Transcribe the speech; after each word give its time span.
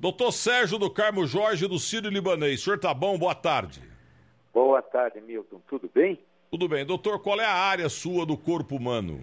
Doutor 0.00 0.32
Sérgio 0.32 0.78
do 0.78 0.90
Carmo 0.90 1.26
Jorge 1.26 1.68
do 1.68 1.78
Sírio 1.78 2.08
Libanês. 2.08 2.62
O 2.62 2.64
senhor 2.64 2.78
tá 2.78 2.94
bom? 2.94 3.18
Boa 3.18 3.34
tarde. 3.34 3.82
Boa 4.50 4.80
tarde, 4.80 5.20
Milton. 5.20 5.60
Tudo 5.68 5.90
bem? 5.94 6.18
Tudo 6.50 6.66
bem. 6.66 6.86
Doutor, 6.86 7.20
qual 7.20 7.38
é 7.38 7.44
a 7.44 7.52
área 7.52 7.86
sua 7.90 8.24
do 8.24 8.34
corpo 8.34 8.76
humano? 8.76 9.22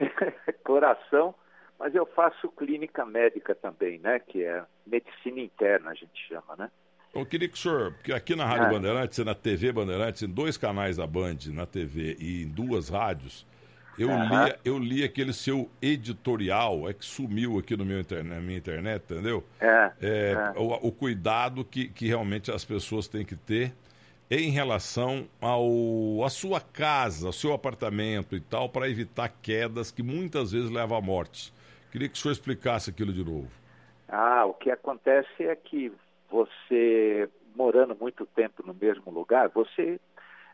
Coração, 0.66 1.32
mas 1.78 1.94
eu 1.94 2.04
faço 2.06 2.48
clínica 2.48 3.06
médica 3.06 3.54
também, 3.54 4.00
né? 4.00 4.18
Que 4.18 4.42
é 4.42 4.64
medicina 4.84 5.38
interna, 5.38 5.90
a 5.92 5.94
gente 5.94 6.26
chama, 6.26 6.56
né? 6.58 6.68
Eu 7.14 7.24
queria 7.24 7.48
que 7.48 7.54
o 7.54 7.58
senhor, 7.58 7.92
porque 7.92 8.12
aqui 8.12 8.34
na 8.34 8.44
Rádio 8.44 8.66
ah. 8.66 8.70
Bandeirantes 8.70 9.18
na 9.24 9.34
TV 9.34 9.70
Bandeirantes, 9.70 10.22
em 10.22 10.28
dois 10.28 10.56
canais 10.56 10.96
da 10.96 11.06
Band, 11.06 11.38
na 11.52 11.66
TV 11.66 12.16
e 12.18 12.42
em 12.42 12.48
duas 12.48 12.88
rádios, 12.88 13.46
eu, 14.00 14.08
uhum. 14.08 14.44
li, 14.44 14.54
eu 14.64 14.78
li 14.78 15.04
aquele 15.04 15.30
seu 15.34 15.68
editorial, 15.82 16.88
é 16.88 16.94
que 16.94 17.04
sumiu 17.04 17.58
aqui 17.58 17.76
no 17.76 17.84
meu 17.84 18.00
internet, 18.00 18.34
na 18.34 18.40
minha 18.40 18.56
internet, 18.56 19.04
entendeu? 19.04 19.44
É. 19.60 19.92
é, 20.00 20.32
é. 20.32 20.58
O, 20.58 20.88
o, 20.88 20.90
cuidado 20.90 21.62
que, 21.62 21.88
que 21.88 22.06
realmente 22.06 22.50
as 22.50 22.64
pessoas 22.64 23.06
têm 23.06 23.26
que 23.26 23.36
ter 23.36 23.74
em 24.30 24.50
relação 24.50 25.28
ao 25.38 26.24
a 26.24 26.30
sua 26.30 26.62
casa, 26.62 27.26
ao 27.26 27.32
seu 27.32 27.52
apartamento 27.52 28.34
e 28.34 28.40
tal, 28.40 28.70
para 28.70 28.88
evitar 28.88 29.28
quedas 29.42 29.90
que 29.90 30.02
muitas 30.02 30.52
vezes 30.52 30.70
levam 30.70 30.96
à 30.96 31.00
morte. 31.02 31.52
Queria 31.92 32.08
que 32.08 32.14
o 32.14 32.18
senhor 32.18 32.32
explicasse 32.32 32.88
aquilo 32.88 33.12
de 33.12 33.22
novo. 33.22 33.50
Ah, 34.08 34.46
o 34.46 34.54
que 34.54 34.70
acontece 34.70 35.44
é 35.44 35.54
que 35.54 35.92
você, 36.30 37.28
morando 37.54 37.94
muito 38.00 38.24
tempo 38.24 38.62
no 38.66 38.72
mesmo 38.72 39.10
lugar, 39.10 39.50
você 39.50 40.00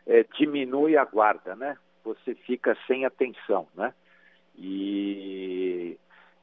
é, 0.05 0.25
diminui 0.37 0.97
a 0.97 1.05
guarda, 1.05 1.55
né? 1.55 1.77
Você 2.07 2.35
fica 2.35 2.77
sem 2.87 3.05
atenção, 3.05 3.67
né? 3.75 3.93
E 4.57 5.97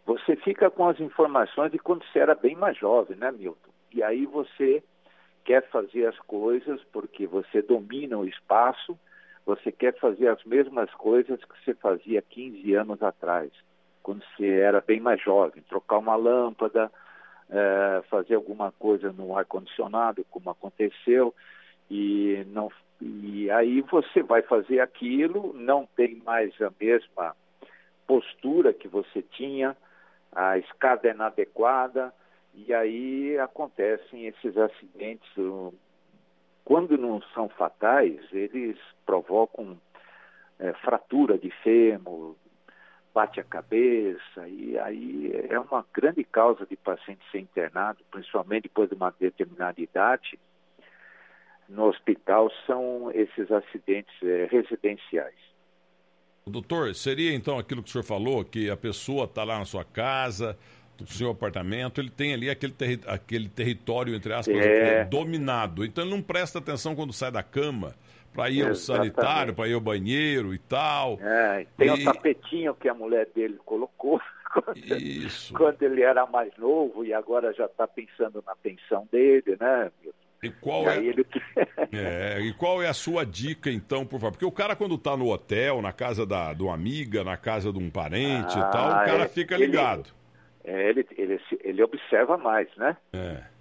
você 0.05 0.37
fica 0.37 0.71
com 0.71 0.87
as 0.87 1.01
informações 1.01 1.73
de 1.73 1.79
quando 1.79 2.05
você 2.05 2.19
era 2.19 2.35
bem 2.35 2.55
mais 2.55 2.77
jovem, 2.77 3.17
né, 3.17 3.33
Milton? 3.33 3.71
E 3.93 4.03
aí 4.03 4.27
você 4.27 4.83
quer 5.43 5.67
fazer 5.71 6.07
as 6.07 6.19
coisas 6.21 6.83
porque 6.93 7.27
você 7.27 7.63
domina 7.63 8.19
o 8.19 8.27
espaço, 8.27 8.99
você 9.47 9.73
quer 9.73 9.99
fazer 9.99 10.29
as 10.29 10.45
mesmas 10.45 10.93
coisas 10.95 11.43
que 11.43 11.65
você 11.65 11.75
fazia 11.75 12.21
15 12.21 12.75
anos 12.75 13.03
atrás, 13.03 13.51
quando 14.03 14.23
você 14.37 14.47
era 14.47 14.83
bem 14.83 15.01
mais 15.01 15.21
jovem, 15.23 15.63
trocar 15.63 15.99
uma 15.99 16.15
lâmpada, 16.15 16.93
é, 17.49 18.03
fazer 18.11 18.35
alguma 18.35 18.71
coisa 18.73 19.13
no 19.13 19.37
ar-condicionado, 19.37 20.27
como 20.31 20.51
aconteceu, 20.51 21.35
e, 21.91 22.45
não, 22.49 22.71
e 23.01 23.51
aí 23.51 23.81
você 23.83 24.23
vai 24.23 24.43
fazer 24.43 24.81
aquilo, 24.81 25.53
não 25.55 25.87
tem 25.97 26.17
mais 26.25 26.59
a 26.61 26.73
mesma 26.81 27.37
postura 28.07 28.73
que 28.73 28.89
você 28.89 29.23
tinha, 29.23 29.77
a 30.33 30.59
escada 30.59 31.09
é 31.09 31.13
inadequada, 31.13 32.13
e 32.55 32.73
aí 32.73 33.39
acontecem 33.39 34.27
esses 34.27 34.57
acidentes. 34.57 35.29
Quando 36.65 36.97
não 36.97 37.21
são 37.35 37.49
fatais, 37.49 38.21
eles 38.33 38.79
provocam 39.05 39.79
é, 40.59 40.73
fratura 40.75 41.37
de 41.37 41.51
fêmur, 41.63 42.37
bate 43.13 43.39
a 43.39 43.45
cabeça, 43.45 44.49
e 44.49 44.79
aí 44.79 45.31
é 45.49 45.59
uma 45.59 45.85
grande 45.93 46.25
causa 46.25 46.67
de 46.67 46.77
paciente 46.77 47.21
ser 47.31 47.39
internado, 47.39 48.03
principalmente 48.11 48.65
depois 48.65 48.89
de 48.89 48.97
uma 48.97 49.15
determinada 49.19 49.81
idade, 49.81 50.39
no 51.69 51.87
hospital, 51.87 52.51
são 52.67 53.11
esses 53.13 53.51
acidentes 53.51 54.15
é, 54.23 54.49
residenciais. 54.51 55.35
Doutor, 56.47 56.95
seria 56.95 57.35
então 57.35 57.59
aquilo 57.59 57.83
que 57.83 57.89
o 57.89 57.93
senhor 57.93 58.05
falou, 58.05 58.45
que 58.45 58.69
a 58.69 58.77
pessoa 58.77 59.25
está 59.25 59.45
lá 59.45 59.59
na 59.59 59.65
sua 59.65 59.83
casa, 59.83 60.59
no 61.01 61.07
seu 61.07 61.31
apartamento, 61.31 62.01
ele 62.01 62.11
tem 62.11 62.35
ali 62.35 62.51
aquele, 62.51 62.73
terri 62.73 63.01
aquele 63.07 63.49
território, 63.49 64.15
entre 64.15 64.33
aspas, 64.33 64.55
é... 64.55 65.05
dominado. 65.05 65.85
Então 65.85 66.05
ele 66.05 66.11
não 66.11 66.23
presta 66.23 66.59
atenção 66.59 66.95
quando 66.95 67.13
sai 67.13 67.33
da 67.33 67.43
cama 67.43 67.95
para 68.35 68.51
ir 68.51 68.67
ao 68.67 68.75
sanitário, 68.75 69.55
para 69.55 69.69
ir 69.69 69.75
ao 69.75 69.81
banheiro 69.81 70.53
e 70.53 70.59
tal. 70.59 71.19
É, 71.21 71.67
tem 71.77 71.91
o 71.91 72.05
tapetinho 72.05 72.75
que 72.75 72.89
a 72.89 72.95
mulher 72.95 73.29
dele 73.35 73.59
colocou 73.65 74.21
quando, 74.53 74.77
Isso. 74.77 75.55
quando 75.55 75.83
ele 75.83 76.03
era 76.03 76.27
mais 76.27 76.55
novo 76.59 77.05
e 77.05 77.15
agora 77.15 77.53
já 77.55 77.67
está 77.67 77.87
pensando 77.87 78.43
na 78.47 78.55
pensão 78.57 79.09
dele, 79.11 79.57
né? 79.59 79.91
E 80.49 80.53
qual, 80.53 80.89
é... 80.89 80.99
Ele... 80.99 81.27
é... 81.93 82.41
e 82.41 82.53
qual 82.55 82.83
é 82.83 82.89
a 82.89 82.95
sua 82.95 83.25
dica, 83.25 83.71
então, 83.71 84.05
por 84.05 84.21
favor? 84.21 84.33
Porque 84.33 84.45
o 84.45 84.53
cara, 84.53 84.77
quando 84.77 84.95
está 84.95 85.17
no 85.17 85.31
hotel, 85.31 85.81
na 85.81 85.93
casa 85.93 86.27
da, 86.27 86.53
de 86.53 86.63
uma 86.63 86.75
amiga, 86.75 87.25
na 87.25 87.37
casa 87.37 87.73
de 87.73 87.79
um 87.79 87.91
parente 87.91 88.57
ah, 88.57 88.69
e 88.69 88.73
tal, 88.73 88.89
o 88.89 89.05
cara 89.05 89.23
é, 89.25 89.29
fica 89.29 89.57
ligado. 89.57 90.11
Ele, 90.65 90.77
é, 90.77 90.89
ele, 90.91 91.07
ele, 91.17 91.41
ele 91.63 91.83
observa 91.83 92.37
mais, 92.37 92.69
né? 92.77 92.97
É 93.13 93.54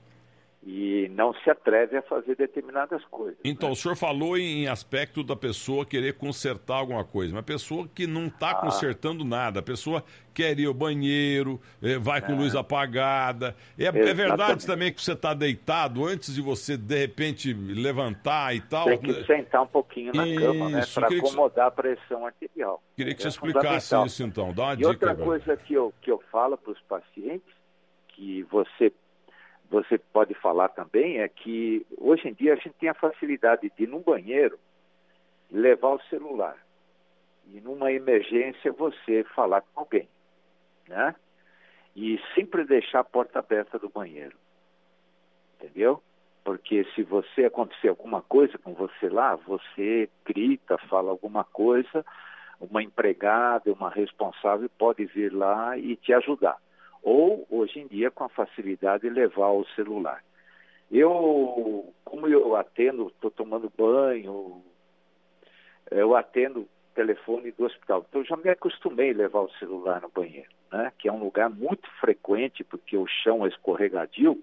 e 0.65 1.09
não 1.09 1.33
se 1.33 1.49
atreve 1.49 1.97
a 1.97 2.01
fazer 2.01 2.35
determinadas 2.35 3.03
coisas. 3.05 3.37
Então, 3.43 3.69
né? 3.69 3.73
o 3.73 3.75
senhor 3.75 3.95
falou 3.95 4.37
em 4.37 4.67
aspecto 4.67 5.21
da 5.21 5.35
pessoa 5.35 5.85
querer 5.85 6.13
consertar 6.13 6.77
alguma 6.77 7.03
coisa, 7.03 7.33
uma 7.33 7.43
pessoa 7.43 7.87
que 7.93 8.07
não 8.07 8.27
está 8.27 8.51
ah. 8.51 8.55
consertando 8.55 9.25
nada, 9.25 9.59
a 9.59 9.63
pessoa 9.63 10.03
quer 10.33 10.57
ir 10.57 10.65
ao 10.65 10.73
banheiro, 10.73 11.59
eh, 11.81 11.97
vai 11.99 12.21
com 12.21 12.31
é. 12.31 12.35
luz 12.35 12.55
apagada. 12.55 13.55
É, 13.77 13.85
é, 13.85 14.13
verdade 14.13 14.65
também 14.65 14.91
que 14.91 15.01
você 15.01 15.11
está 15.11 15.33
deitado 15.33 16.05
antes 16.05 16.33
de 16.33 16.41
você, 16.41 16.77
de 16.77 16.97
repente, 16.97 17.53
levantar 17.53 18.55
e 18.55 18.61
tal? 18.61 18.85
Tem 18.85 18.99
que 18.99 19.25
sentar 19.25 19.61
um 19.63 19.67
pouquinho 19.67 20.13
na 20.13 20.25
isso, 20.25 20.39
cama, 20.39 20.69
né? 20.69 20.81
Para 20.93 21.07
acomodar 21.07 21.65
você... 21.65 21.67
a 21.67 21.71
pressão 21.71 22.25
arterial. 22.25 22.81
Queria 22.95 23.13
que 23.13 23.21
você 23.21 23.27
é 23.27 23.29
explicasse 23.29 23.95
isso, 24.05 24.23
então. 24.23 24.53
Dá 24.53 24.63
uma 24.63 24.73
e 24.73 24.77
dica. 24.77 24.89
outra 24.89 25.15
coisa 25.15 25.57
que 25.57 25.73
eu, 25.73 25.93
que 26.01 26.09
eu 26.09 26.23
falo 26.31 26.57
para 26.57 26.71
os 26.71 26.81
pacientes, 26.81 27.53
que 28.07 28.43
você 28.43 28.91
você 29.69 29.97
pode 29.97 30.33
falar 30.35 30.69
também 30.69 31.19
é 31.19 31.27
que 31.27 31.85
hoje 31.97 32.27
em 32.27 32.33
dia 32.33 32.53
a 32.53 32.55
gente 32.55 32.73
tem 32.79 32.89
a 32.89 32.93
facilidade 32.93 33.71
de 33.75 33.83
ir 33.83 33.87
num 33.87 34.01
banheiro 34.01 34.59
levar 35.51 35.89
o 35.89 36.03
celular 36.03 36.57
e 37.51 37.59
numa 37.59 37.91
emergência 37.91 38.71
você 38.71 39.23
falar 39.35 39.61
com 39.61 39.81
alguém, 39.81 40.07
né? 40.87 41.15
E 41.95 42.19
sempre 42.33 42.63
deixar 42.63 43.01
a 43.01 43.03
porta 43.03 43.39
aberta 43.39 43.77
do 43.77 43.89
banheiro, 43.89 44.35
entendeu? 45.55 46.01
Porque 46.43 46.83
se 46.95 47.03
você 47.03 47.45
acontecer 47.45 47.89
alguma 47.89 48.21
coisa 48.21 48.57
com 48.57 48.73
você 48.73 49.09
lá, 49.09 49.35
você 49.35 50.09
grita, 50.25 50.77
fala 50.89 51.11
alguma 51.11 51.43
coisa, 51.43 52.05
uma 52.59 52.81
empregada, 52.81 53.71
uma 53.71 53.89
responsável 53.89 54.69
pode 54.77 55.05
vir 55.05 55.31
lá 55.31 55.77
e 55.77 55.95
te 55.95 56.13
ajudar 56.13 56.57
ou 57.03 57.45
hoje 57.49 57.79
em 57.79 57.87
dia 57.87 58.09
com 58.09 58.23
a 58.23 58.29
facilidade 58.29 59.03
de 59.03 59.09
levar 59.09 59.49
o 59.49 59.65
celular. 59.75 60.23
Eu, 60.89 61.93
como 62.05 62.27
eu 62.27 62.55
atendo, 62.55 63.07
estou 63.07 63.29
tomando 63.29 63.71
banho, 63.77 64.63
eu 65.91 66.15
atendo 66.15 66.67
telefone 66.95 67.51
do 67.51 67.65
hospital, 67.65 68.05
então 68.07 68.21
eu 68.21 68.25
já 68.25 68.37
me 68.37 68.49
acostumei 68.49 69.11
a 69.11 69.15
levar 69.15 69.41
o 69.41 69.51
celular 69.53 70.01
no 70.01 70.09
banheiro, 70.09 70.49
né? 70.71 70.93
que 70.97 71.07
é 71.07 71.11
um 71.11 71.23
lugar 71.23 71.49
muito 71.49 71.89
frequente, 71.99 72.63
porque 72.63 72.95
o 72.95 73.07
chão 73.07 73.45
é 73.45 73.49
escorregadio, 73.49 74.41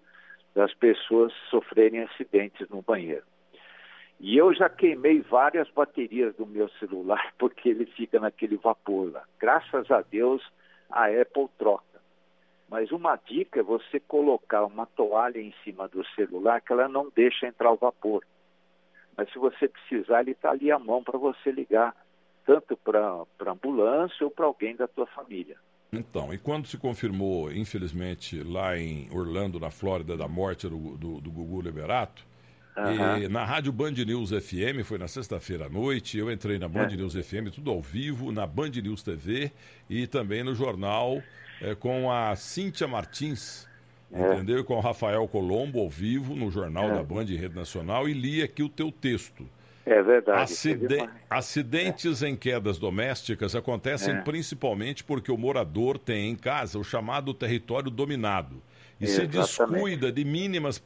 das 0.52 0.74
pessoas 0.74 1.32
sofrerem 1.48 2.00
acidentes 2.02 2.68
no 2.68 2.82
banheiro. 2.82 3.22
E 4.18 4.36
eu 4.36 4.52
já 4.52 4.68
queimei 4.68 5.20
várias 5.20 5.70
baterias 5.70 6.34
do 6.34 6.44
meu 6.44 6.68
celular, 6.70 7.32
porque 7.38 7.68
ele 7.68 7.86
fica 7.86 8.18
naquele 8.18 8.56
vapor 8.56 9.12
lá. 9.12 9.24
Graças 9.38 9.88
a 9.90 10.02
Deus, 10.02 10.42
a 10.90 11.06
Apple 11.06 11.48
troca 11.56 11.89
mas 12.70 12.92
uma 12.92 13.16
dica 13.16 13.58
é 13.58 13.62
você 13.64 13.98
colocar 13.98 14.64
uma 14.64 14.86
toalha 14.86 15.40
em 15.40 15.52
cima 15.64 15.88
do 15.88 16.06
celular 16.14 16.60
que 16.60 16.72
ela 16.72 16.88
não 16.88 17.10
deixa 17.14 17.48
entrar 17.48 17.72
o 17.72 17.76
vapor. 17.76 18.24
Mas 19.16 19.30
se 19.32 19.38
você 19.38 19.66
precisar, 19.66 20.20
ele 20.20 20.30
está 20.30 20.50
ali 20.50 20.70
à 20.70 20.78
mão 20.78 21.02
para 21.02 21.18
você 21.18 21.50
ligar, 21.50 21.94
tanto 22.46 22.76
para 22.76 23.00
a 23.00 23.50
ambulância 23.50 24.24
ou 24.24 24.30
para 24.30 24.46
alguém 24.46 24.76
da 24.76 24.86
tua 24.86 25.06
família. 25.06 25.56
Então, 25.92 26.32
e 26.32 26.38
quando 26.38 26.68
se 26.68 26.78
confirmou, 26.78 27.52
infelizmente, 27.52 28.40
lá 28.44 28.78
em 28.78 29.08
Orlando, 29.10 29.58
na 29.58 29.72
Flórida, 29.72 30.16
da 30.16 30.28
morte 30.28 30.68
do, 30.68 30.96
do, 30.96 31.20
do 31.20 31.30
Gugu 31.32 31.60
Liberato, 31.62 32.24
uhum. 32.76 33.28
na 33.28 33.44
Rádio 33.44 33.72
Band 33.72 33.90
News 33.90 34.30
FM, 34.30 34.84
foi 34.84 34.98
na 34.98 35.08
sexta-feira 35.08 35.66
à 35.66 35.68
noite, 35.68 36.16
eu 36.16 36.30
entrei 36.30 36.56
na 36.60 36.68
Band 36.68 36.92
é. 36.92 36.96
News 36.96 37.14
FM, 37.14 37.50
tudo 37.52 37.72
ao 37.72 37.82
vivo, 37.82 38.30
na 38.30 38.46
Band 38.46 38.70
News 38.70 39.02
TV 39.02 39.50
e 39.88 40.06
também 40.06 40.44
no 40.44 40.54
jornal 40.54 41.20
é, 41.60 41.74
com 41.74 42.10
a 42.10 42.34
Cíntia 42.36 42.88
Martins, 42.88 43.68
é. 44.12 44.34
entendeu? 44.34 44.64
Com 44.64 44.74
o 44.74 44.80
Rafael 44.80 45.26
Colombo 45.28 45.80
ao 45.80 45.88
vivo 45.88 46.34
no 46.34 46.50
Jornal 46.50 46.90
é. 46.90 46.94
da 46.94 47.02
Band 47.02 47.24
Rede 47.24 47.54
Nacional 47.54 48.08
e 48.08 48.12
li 48.12 48.42
aqui 48.42 48.62
o 48.62 48.68
teu 48.68 48.90
texto. 48.90 49.46
É 49.86 50.02
verdade. 50.02 50.42
Acide... 50.42 51.08
Acidentes 51.28 52.22
em 52.22 52.36
quedas 52.36 52.78
domésticas 52.78 53.56
acontecem 53.56 54.14
é. 54.14 54.20
principalmente 54.20 55.02
porque 55.02 55.32
o 55.32 55.38
morador 55.38 55.98
tem 55.98 56.30
em 56.30 56.36
casa 56.36 56.78
o 56.78 56.84
chamado 56.84 57.32
território 57.34 57.90
dominado 57.90 58.62
e 59.00 59.06
se 59.06 59.26
descuida 59.26 60.12
de 60.12 60.24
mínimas 60.24 60.80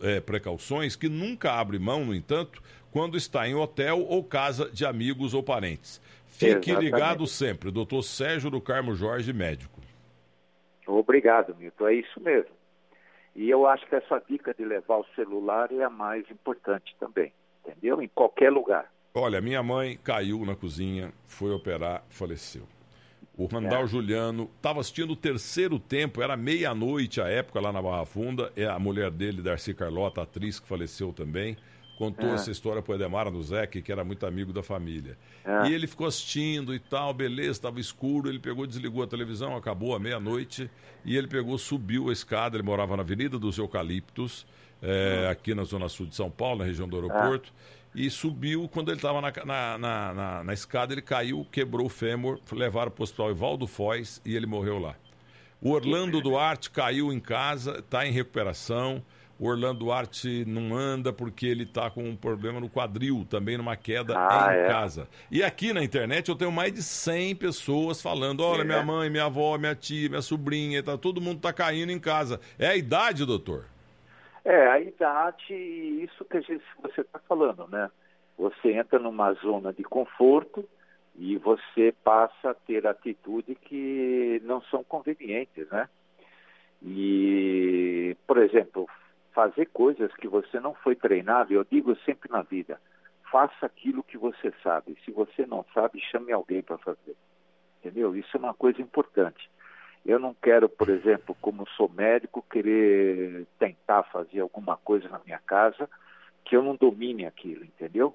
é, 0.00 0.20
precauções 0.20 0.96
que 0.96 1.08
nunca 1.08 1.52
abre 1.52 1.78
mão, 1.78 2.04
no 2.04 2.14
entanto, 2.14 2.62
quando 2.90 3.16
está 3.16 3.46
em 3.46 3.54
hotel 3.54 4.00
ou 4.08 4.24
casa 4.24 4.70
de 4.72 4.86
amigos 4.86 5.34
ou 5.34 5.42
parentes. 5.42 6.00
Fique 6.26 6.70
Exatamente. 6.70 6.84
ligado 6.84 7.26
sempre, 7.26 7.70
doutor 7.70 8.02
Sérgio 8.02 8.50
do 8.50 8.60
Carmo 8.60 8.94
Jorge, 8.94 9.32
médico. 9.32 9.71
Obrigado, 10.86 11.54
Milton. 11.54 11.88
É 11.88 11.94
isso 11.94 12.20
mesmo. 12.20 12.50
E 13.34 13.48
eu 13.48 13.66
acho 13.66 13.86
que 13.86 13.94
essa 13.94 14.22
dica 14.28 14.52
de 14.52 14.64
levar 14.64 14.98
o 14.98 15.06
celular 15.14 15.72
é 15.72 15.82
a 15.82 15.90
mais 15.90 16.30
importante 16.30 16.94
também, 17.00 17.32
entendeu? 17.64 18.02
Em 18.02 18.08
qualquer 18.08 18.50
lugar. 18.50 18.90
Olha, 19.14 19.40
minha 19.40 19.62
mãe 19.62 19.98
caiu 20.02 20.44
na 20.44 20.54
cozinha, 20.54 21.12
foi 21.26 21.50
operar, 21.50 22.04
faleceu. 22.10 22.66
O 23.36 23.46
Randall 23.46 23.84
é. 23.84 23.86
Juliano 23.86 24.50
estava 24.56 24.80
assistindo 24.80 25.12
o 25.12 25.16
terceiro 25.16 25.78
tempo, 25.78 26.22
era 26.22 26.36
meia-noite 26.36 27.20
a 27.20 27.28
época 27.28 27.60
lá 27.60 27.72
na 27.72 27.80
Barra 27.80 28.04
Funda. 28.04 28.52
É 28.54 28.66
a 28.66 28.78
mulher 28.78 29.10
dele, 29.10 29.40
Darcy 29.40 29.72
Carlota, 29.72 30.22
atriz 30.22 30.60
que 30.60 30.68
faleceu 30.68 31.12
também, 31.12 31.56
contou 32.02 32.30
é. 32.30 32.34
essa 32.34 32.50
história 32.50 32.82
para 32.82 32.92
o 32.92 32.94
Edemar 32.96 33.30
Nuzek, 33.30 33.80
que 33.80 33.92
era 33.92 34.02
muito 34.02 34.26
amigo 34.26 34.52
da 34.52 34.60
família. 34.60 35.16
É. 35.44 35.68
E 35.68 35.72
ele 35.72 35.86
ficou 35.86 36.08
assistindo 36.08 36.74
e 36.74 36.80
tal, 36.80 37.14
beleza, 37.14 37.52
estava 37.52 37.78
escuro. 37.78 38.28
Ele 38.28 38.40
pegou, 38.40 38.66
desligou 38.66 39.04
a 39.04 39.06
televisão, 39.06 39.56
acabou 39.56 39.94
a 39.94 40.00
meia-noite. 40.00 40.68
E 41.04 41.16
ele 41.16 41.28
pegou, 41.28 41.56
subiu 41.56 42.10
a 42.10 42.12
escada. 42.12 42.56
Ele 42.56 42.64
morava 42.64 42.96
na 42.96 43.04
Avenida 43.04 43.38
dos 43.38 43.56
Eucaliptos, 43.56 44.44
é, 44.82 45.28
aqui 45.30 45.54
na 45.54 45.62
Zona 45.62 45.88
Sul 45.88 46.06
de 46.06 46.16
São 46.16 46.28
Paulo, 46.28 46.58
na 46.58 46.64
região 46.64 46.88
do 46.88 46.96
aeroporto 46.96 47.52
e 47.94 48.10
subiu. 48.10 48.68
Quando 48.68 48.88
ele 48.88 48.96
estava 48.96 49.20
na, 49.20 49.32
na, 49.44 49.78
na, 49.78 50.44
na, 50.44 50.52
escada, 50.52 50.92
ele 50.92 51.02
caiu, 51.02 51.46
quebrou 51.52 51.86
o 51.86 51.90
fêmur, 51.90 52.40
levaram 52.50 52.90
para 52.90 53.02
o 53.02 53.04
hospital 53.04 53.30
Ivaldo 53.30 53.66
Foz 53.66 54.20
e 54.24 54.34
ele 54.34 54.46
morreu 54.46 54.78
lá. 54.78 54.96
O 55.60 55.70
Orlando 55.70 56.20
Duarte 56.20 56.68
caiu 56.70 57.12
em 57.12 57.20
casa, 57.20 57.78
está 57.78 58.04
em 58.04 58.10
recuperação. 58.10 59.00
O 59.42 59.48
Orlando 59.48 59.80
Duarte 59.80 60.44
não 60.44 60.72
anda 60.72 61.12
porque 61.12 61.46
ele 61.46 61.64
está 61.64 61.90
com 61.90 62.04
um 62.04 62.14
problema 62.14 62.60
no 62.60 62.70
quadril, 62.70 63.26
também 63.28 63.56
numa 63.56 63.74
queda 63.74 64.14
ah, 64.16 64.54
em 64.54 64.60
é? 64.60 64.68
casa. 64.68 65.08
E 65.32 65.42
aqui 65.42 65.72
na 65.72 65.82
internet 65.82 66.28
eu 66.28 66.36
tenho 66.36 66.52
mais 66.52 66.72
de 66.72 66.80
100 66.80 67.34
pessoas 67.34 68.00
falando: 68.00 68.44
olha, 68.44 68.60
é. 68.60 68.64
minha 68.64 68.84
mãe, 68.84 69.10
minha 69.10 69.24
avó, 69.24 69.58
minha 69.58 69.74
tia, 69.74 70.08
minha 70.08 70.22
sobrinha, 70.22 70.80
tá, 70.80 70.96
todo 70.96 71.20
mundo 71.20 71.38
está 71.38 71.52
caindo 71.52 71.90
em 71.90 71.98
casa. 71.98 72.40
É 72.56 72.68
a 72.68 72.76
idade, 72.76 73.26
doutor? 73.26 73.64
É, 74.44 74.68
a 74.68 74.78
idade, 74.78 75.52
isso 75.52 76.24
que 76.24 76.36
a 76.36 76.40
gente, 76.40 76.62
você 76.80 77.00
está 77.00 77.18
falando, 77.28 77.66
né? 77.66 77.90
Você 78.38 78.70
entra 78.70 79.00
numa 79.00 79.32
zona 79.32 79.72
de 79.72 79.82
conforto 79.82 80.64
e 81.18 81.36
você 81.38 81.92
passa 82.04 82.50
a 82.50 82.54
ter 82.54 82.86
atitudes 82.86 83.56
que 83.62 84.40
não 84.44 84.62
são 84.62 84.84
convenientes, 84.84 85.68
né? 85.68 85.88
E, 86.80 88.16
por 88.24 88.38
exemplo, 88.38 88.88
fazer 89.32 89.66
coisas 89.66 90.12
que 90.14 90.28
você 90.28 90.60
não 90.60 90.74
foi 90.74 90.94
treinado, 90.94 91.52
eu 91.52 91.64
digo 91.64 91.96
sempre 92.04 92.30
na 92.30 92.42
vida, 92.42 92.80
faça 93.30 93.66
aquilo 93.66 94.02
que 94.02 94.18
você 94.18 94.52
sabe. 94.62 94.96
Se 95.04 95.10
você 95.10 95.46
não 95.46 95.64
sabe, 95.72 96.00
chame 96.00 96.32
alguém 96.32 96.62
para 96.62 96.78
fazer. 96.78 97.16
Entendeu? 97.80 98.14
Isso 98.14 98.36
é 98.36 98.38
uma 98.38 98.54
coisa 98.54 98.80
importante. 98.80 99.50
Eu 100.04 100.18
não 100.18 100.34
quero, 100.34 100.68
por 100.68 100.88
exemplo, 100.88 101.36
como 101.40 101.66
sou 101.70 101.88
médico, 101.88 102.44
querer 102.50 103.46
tentar 103.58 104.02
fazer 104.04 104.40
alguma 104.40 104.76
coisa 104.76 105.08
na 105.08 105.20
minha 105.24 105.38
casa 105.38 105.88
que 106.44 106.56
eu 106.56 106.62
não 106.62 106.74
domine 106.74 107.24
aquilo, 107.24 107.64
entendeu? 107.64 108.14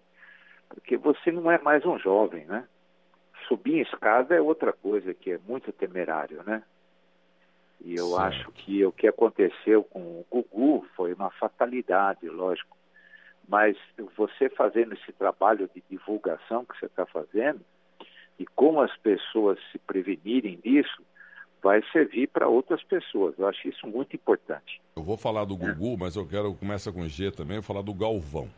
Porque 0.70 0.98
você 0.98 1.32
não 1.32 1.50
é 1.50 1.58
mais 1.58 1.86
um 1.86 1.98
jovem, 1.98 2.46
né? 2.46 2.68
Subir 3.48 3.76
em 3.76 3.82
escada 3.82 4.36
é 4.36 4.42
outra 4.42 4.74
coisa 4.74 5.14
que 5.14 5.32
é 5.32 5.40
muito 5.48 5.72
temerário, 5.72 6.44
né? 6.44 6.62
E 7.84 7.96
eu 7.96 8.10
certo. 8.10 8.22
acho 8.22 8.52
que 8.52 8.86
o 8.86 8.92
que 8.92 9.08
aconteceu 9.08 9.84
com 9.84 10.00
o 10.00 10.26
Gugu 10.30 10.86
foi 10.96 11.14
uma 11.14 11.30
fatalidade, 11.32 12.28
lógico. 12.28 12.76
Mas 13.48 13.78
você 14.18 14.50
fazendo 14.50 14.94
esse 14.94 15.12
trabalho 15.14 15.70
de 15.74 15.84
divulgação 15.90 16.66
que 16.66 16.78
você 16.78 16.88
está 16.88 17.06
fazendo, 17.06 17.62
e 18.40 18.46
como 18.46 18.82
as 18.82 18.96
pessoas 18.98 19.58
se 19.72 19.80
prevenirem 19.80 20.60
disso, 20.64 21.02
vai 21.62 21.82
servir 21.92 22.28
para 22.28 22.48
outras 22.48 22.84
pessoas. 22.84 23.38
Eu 23.38 23.48
acho 23.48 23.68
isso 23.68 23.88
muito 23.88 24.16
importante. 24.16 24.82
Eu 24.96 25.04
vou 25.04 25.18
falar 25.18 25.46
do 25.46 25.56
Gugu, 25.56 25.94
é. 25.94 25.98
mas 25.98 26.16
eu 26.16 26.28
quero 26.28 26.54
começar 26.54 26.92
com 26.92 27.08
G 27.08 27.32
também, 27.32 27.62
falar 27.62 27.82
do 27.82 27.94
Galvão. 27.94 28.50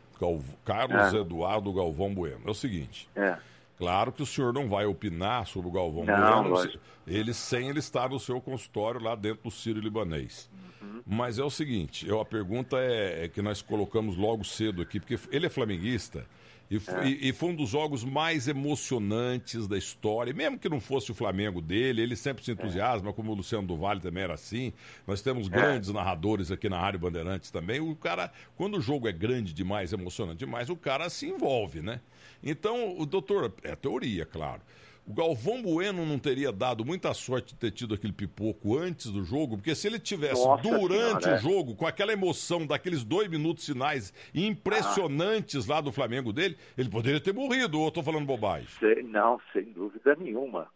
Carlos 0.64 1.14
é. 1.14 1.16
Eduardo 1.18 1.72
Galvão 1.72 2.14
Bueno. 2.14 2.40
É 2.46 2.50
o 2.50 2.54
seguinte. 2.54 3.08
É. 3.16 3.38
Claro 3.80 4.12
que 4.12 4.22
o 4.22 4.26
senhor 4.26 4.52
não 4.52 4.68
vai 4.68 4.84
opinar 4.84 5.46
sobre 5.46 5.70
o 5.70 5.72
Galvão 5.72 6.04
não, 6.04 6.50
Bueno, 6.50 6.78
ele 7.06 7.32
sem 7.32 7.70
ele 7.70 7.78
estar 7.78 8.10
no 8.10 8.20
seu 8.20 8.38
consultório 8.38 9.02
lá 9.02 9.14
dentro 9.14 9.44
do 9.44 9.50
Sírio 9.50 9.80
Libanês. 9.80 10.50
Uhum. 10.82 11.00
Mas 11.06 11.38
é 11.38 11.42
o 11.42 11.48
seguinte, 11.48 12.06
eu, 12.06 12.20
a 12.20 12.24
pergunta 12.26 12.76
é, 12.76 13.24
é 13.24 13.28
que 13.28 13.40
nós 13.40 13.62
colocamos 13.62 14.18
logo 14.18 14.44
cedo 14.44 14.82
aqui, 14.82 15.00
porque 15.00 15.18
ele 15.32 15.46
é 15.46 15.48
flamenguista, 15.48 16.26
e, 16.70 16.76
é. 16.76 17.06
e, 17.08 17.28
e, 17.28 17.32
foi 17.32 17.48
um 17.48 17.54
dos 17.54 17.68
jogos 17.68 18.04
mais 18.04 18.46
emocionantes 18.46 19.66
da 19.66 19.76
história. 19.76 20.32
mesmo 20.32 20.56
que 20.56 20.68
não 20.68 20.80
fosse 20.80 21.10
o 21.10 21.14
Flamengo 21.14 21.60
dele, 21.60 22.00
ele 22.00 22.14
sempre 22.14 22.44
se 22.44 22.52
entusiasma, 22.52 23.10
é. 23.10 23.12
como 23.12 23.32
o 23.32 23.34
Luciano 23.34 23.66
do 23.66 23.76
Vale 23.76 24.00
também 24.00 24.22
era 24.22 24.34
assim. 24.34 24.72
Nós 25.04 25.20
temos 25.20 25.48
é. 25.48 25.50
grandes 25.50 25.90
narradores 25.90 26.52
aqui 26.52 26.68
na 26.68 26.80
Rádio 26.80 27.00
Bandeirantes 27.00 27.50
também. 27.50 27.80
O 27.80 27.96
cara, 27.96 28.32
quando 28.56 28.76
o 28.78 28.80
jogo 28.80 29.08
é 29.08 29.12
grande 29.12 29.52
demais, 29.52 29.92
emocionante 29.92 30.38
demais, 30.38 30.70
o 30.70 30.76
cara 30.76 31.10
se 31.10 31.26
envolve, 31.26 31.80
né? 31.80 32.00
Então, 32.42 32.96
o 32.96 33.04
doutor, 33.04 33.52
é 33.64 33.74
teoria, 33.74 34.24
claro. 34.24 34.62
O 35.10 35.12
Galvão 35.12 35.60
Bueno 35.60 36.06
não 36.06 36.20
teria 36.20 36.52
dado 36.52 36.84
muita 36.84 37.12
sorte 37.12 37.52
de 37.52 37.58
ter 37.58 37.72
tido 37.72 37.94
aquele 37.94 38.12
pipoco 38.12 38.78
antes 38.78 39.10
do 39.10 39.24
jogo, 39.24 39.56
porque 39.56 39.74
se 39.74 39.88
ele 39.88 39.98
tivesse 39.98 40.46
Nossa 40.46 40.62
durante 40.62 41.24
senhora, 41.24 41.32
o 41.32 41.34
é. 41.34 41.38
jogo, 41.38 41.74
com 41.74 41.84
aquela 41.84 42.12
emoção 42.12 42.64
daqueles 42.64 43.02
dois 43.02 43.26
minutos 43.26 43.66
finais 43.66 44.14
impressionantes 44.32 45.68
ah. 45.68 45.74
lá 45.74 45.80
do 45.80 45.90
Flamengo 45.90 46.32
dele, 46.32 46.56
ele 46.78 46.88
poderia 46.88 47.20
ter 47.20 47.34
morrido, 47.34 47.80
ou 47.80 47.88
estou 47.88 48.04
falando 48.04 48.24
bobagem? 48.24 48.68
não, 49.02 49.40
sem 49.52 49.64
dúvida 49.72 50.14
nenhuma. 50.14 50.68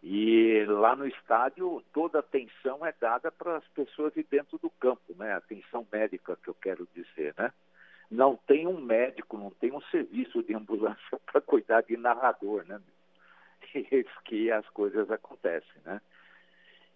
E 0.00 0.64
lá 0.68 0.94
no 0.94 1.04
estádio, 1.04 1.82
toda 1.92 2.18
a 2.18 2.20
atenção 2.20 2.86
é 2.86 2.94
dada 3.00 3.32
para 3.32 3.56
as 3.56 3.66
pessoas 3.74 4.14
de 4.14 4.22
dentro 4.22 4.58
do 4.58 4.70
campo, 4.70 5.12
né? 5.18 5.32
Atenção 5.32 5.84
médica, 5.90 6.38
que 6.40 6.50
eu 6.50 6.54
quero 6.54 6.86
dizer, 6.94 7.34
né? 7.36 7.52
Não 8.08 8.36
tem 8.46 8.68
um 8.68 8.80
médico, 8.80 9.36
não 9.36 9.50
tem 9.50 9.72
um 9.72 9.80
serviço 9.90 10.40
de 10.40 10.54
ambulância 10.54 11.18
para 11.26 11.40
cuidar 11.40 11.80
de 11.80 11.96
narrador, 11.96 12.64
né? 12.64 12.80
que 14.24 14.50
as 14.50 14.68
coisas 14.70 15.10
acontecem, 15.10 15.82
né? 15.84 16.00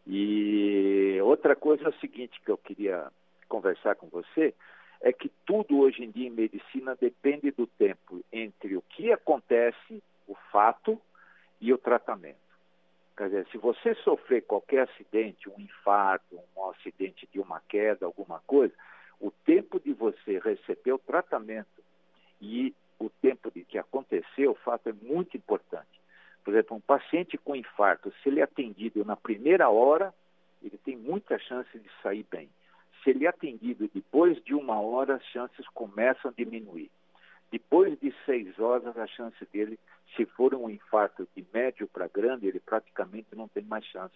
E 0.07 1.19
outra 1.23 1.55
coisa 1.55 1.85
é 1.85 1.89
o 1.89 2.01
seguinte 2.01 2.41
que 2.41 2.51
eu 2.51 2.59
queria 2.59 3.11
conversar 3.49 3.95
com 3.95 4.09
você 4.09 4.55
é 5.01 5.13
que 5.13 5.29
tudo 5.45 5.79
hoje 5.79 6.05
em 6.05 6.11
dia 6.11 6.29
em 6.29 6.31
medicina 6.31 6.97
depende 6.97 7.51
do 7.51 7.67
tempo 7.67 8.25
entre 8.33 8.77
o 8.77 8.83
que 8.83 9.13
acontece, 9.13 10.03
o 10.27 10.35
fato 10.51 11.01
e 11.61 11.73
o 11.73 11.79
tratamento. 11.79 12.39
Quer 13.17 13.25
dizer, 13.25 13.47
se 13.49 13.59
você 13.59 13.95
sofrer 13.97 14.43
qualquer 14.43 14.89
acidente, 14.89 15.49
um 15.51 15.61
infarto, 15.61 16.41
um 16.57 16.71
acidente 16.71 17.29
de 17.33 17.41
uma 17.41 17.61
queda, 17.69 18.07
alguma 18.07 18.41
coisa, 18.41 18.75
o 19.21 19.31
tempo 19.31 19.79
de 19.79 19.93
você 19.93 20.39
receber 20.39 20.93
o 20.93 20.99
tratamento 20.99 21.83
e 22.41 22.75
o 22.99 23.11
tempo 23.11 23.51
de 23.51 23.65
que 23.65 23.79
aconteceu, 23.79 24.53
o 24.53 24.57
fato 24.57 24.89
é 24.89 24.93
muito 24.93 25.37
importante. 25.37 26.02
Por 26.45 26.53
exemplo, 26.53 26.77
um 26.77 26.81
paciente 26.81 27.39
com 27.39 27.55
infarto, 27.55 28.13
se 28.23 28.29
ele 28.29 28.41
é 28.41 28.43
atendido 28.43 29.05
na 29.05 29.17
primeira 29.17 29.69
hora, 29.69 30.13
ele 30.63 30.79
tem 30.79 30.97
muita 30.97 31.39
chance 31.39 31.79
de 31.79 31.89
sair 32.03 32.27
bem. 32.31 32.49
Se 33.03 33.11
ele 33.11 33.27
é 33.27 33.29
atendido 33.29 33.91
depois 33.93 34.43
de 34.45 34.55
uma 34.55 34.81
hora, 34.81 35.17
as 35.17 35.25
chances 35.27 35.67
começam 35.69 36.31
a 36.31 36.35
diminuir. 36.35 36.91
Depois 37.51 37.99
de 38.01 38.15
seis 38.25 38.59
horas, 38.59 38.97
a 38.97 39.07
chance 39.07 39.37
dele, 39.53 39.79
se 40.17 40.25
for 40.25 40.55
um 40.55 40.71
infarto 40.71 41.29
de 41.37 41.45
médio 41.53 41.87
para 41.89 42.09
grande, 42.09 42.47
ele 42.47 42.61
praticamente 42.61 43.29
não 43.35 43.49
tem 43.49 43.63
mais 43.65 43.85
chance. 43.85 44.15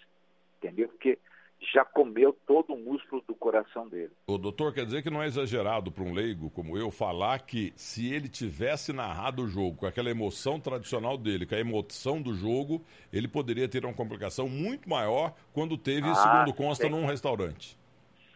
Entendeu? 0.59 0.89
Porque 0.89 1.19
já 1.61 1.85
comeu 1.85 2.37
todo 2.47 2.75
o 2.75 2.79
músculo 2.79 3.23
do 3.27 3.35
coração 3.35 3.89
dele. 3.89 4.13
O 4.27 4.39
doutor 4.39 4.73
quer 4.73 4.85
dizer 4.85 5.03
que 5.03 5.11
não 5.11 5.23
é 5.23 5.27
exagerado 5.27 5.91
para 5.91 6.05
um 6.05 6.13
leigo 6.13 6.51
como 6.51 6.77
eu 6.77 6.91
falar 6.91 7.41
que 7.41 7.73
se 7.77 8.13
ele 8.13 8.29
tivesse 8.29 8.93
narrado 8.93 9.43
o 9.43 9.49
jogo 9.49 9.77
com 9.77 9.87
aquela 9.87 10.11
emoção 10.11 10.61
tradicional 10.61 11.17
dele, 11.17 11.47
com 11.47 11.55
a 11.55 11.61
emoção 11.61 12.21
do 12.21 12.35
jogo, 12.35 12.85
ele 13.13 13.27
poderia 13.27 13.69
ter 13.69 13.85
uma 13.85 13.95
complicação 13.95 14.49
muito 14.49 14.89
maior 14.89 15.35
quando 15.53 15.77
teve, 15.77 16.09
ah, 16.09 16.15
segundo 16.15 16.55
consta, 16.55 16.85
sem, 16.85 16.91
num 16.91 17.07
restaurante. 17.07 17.79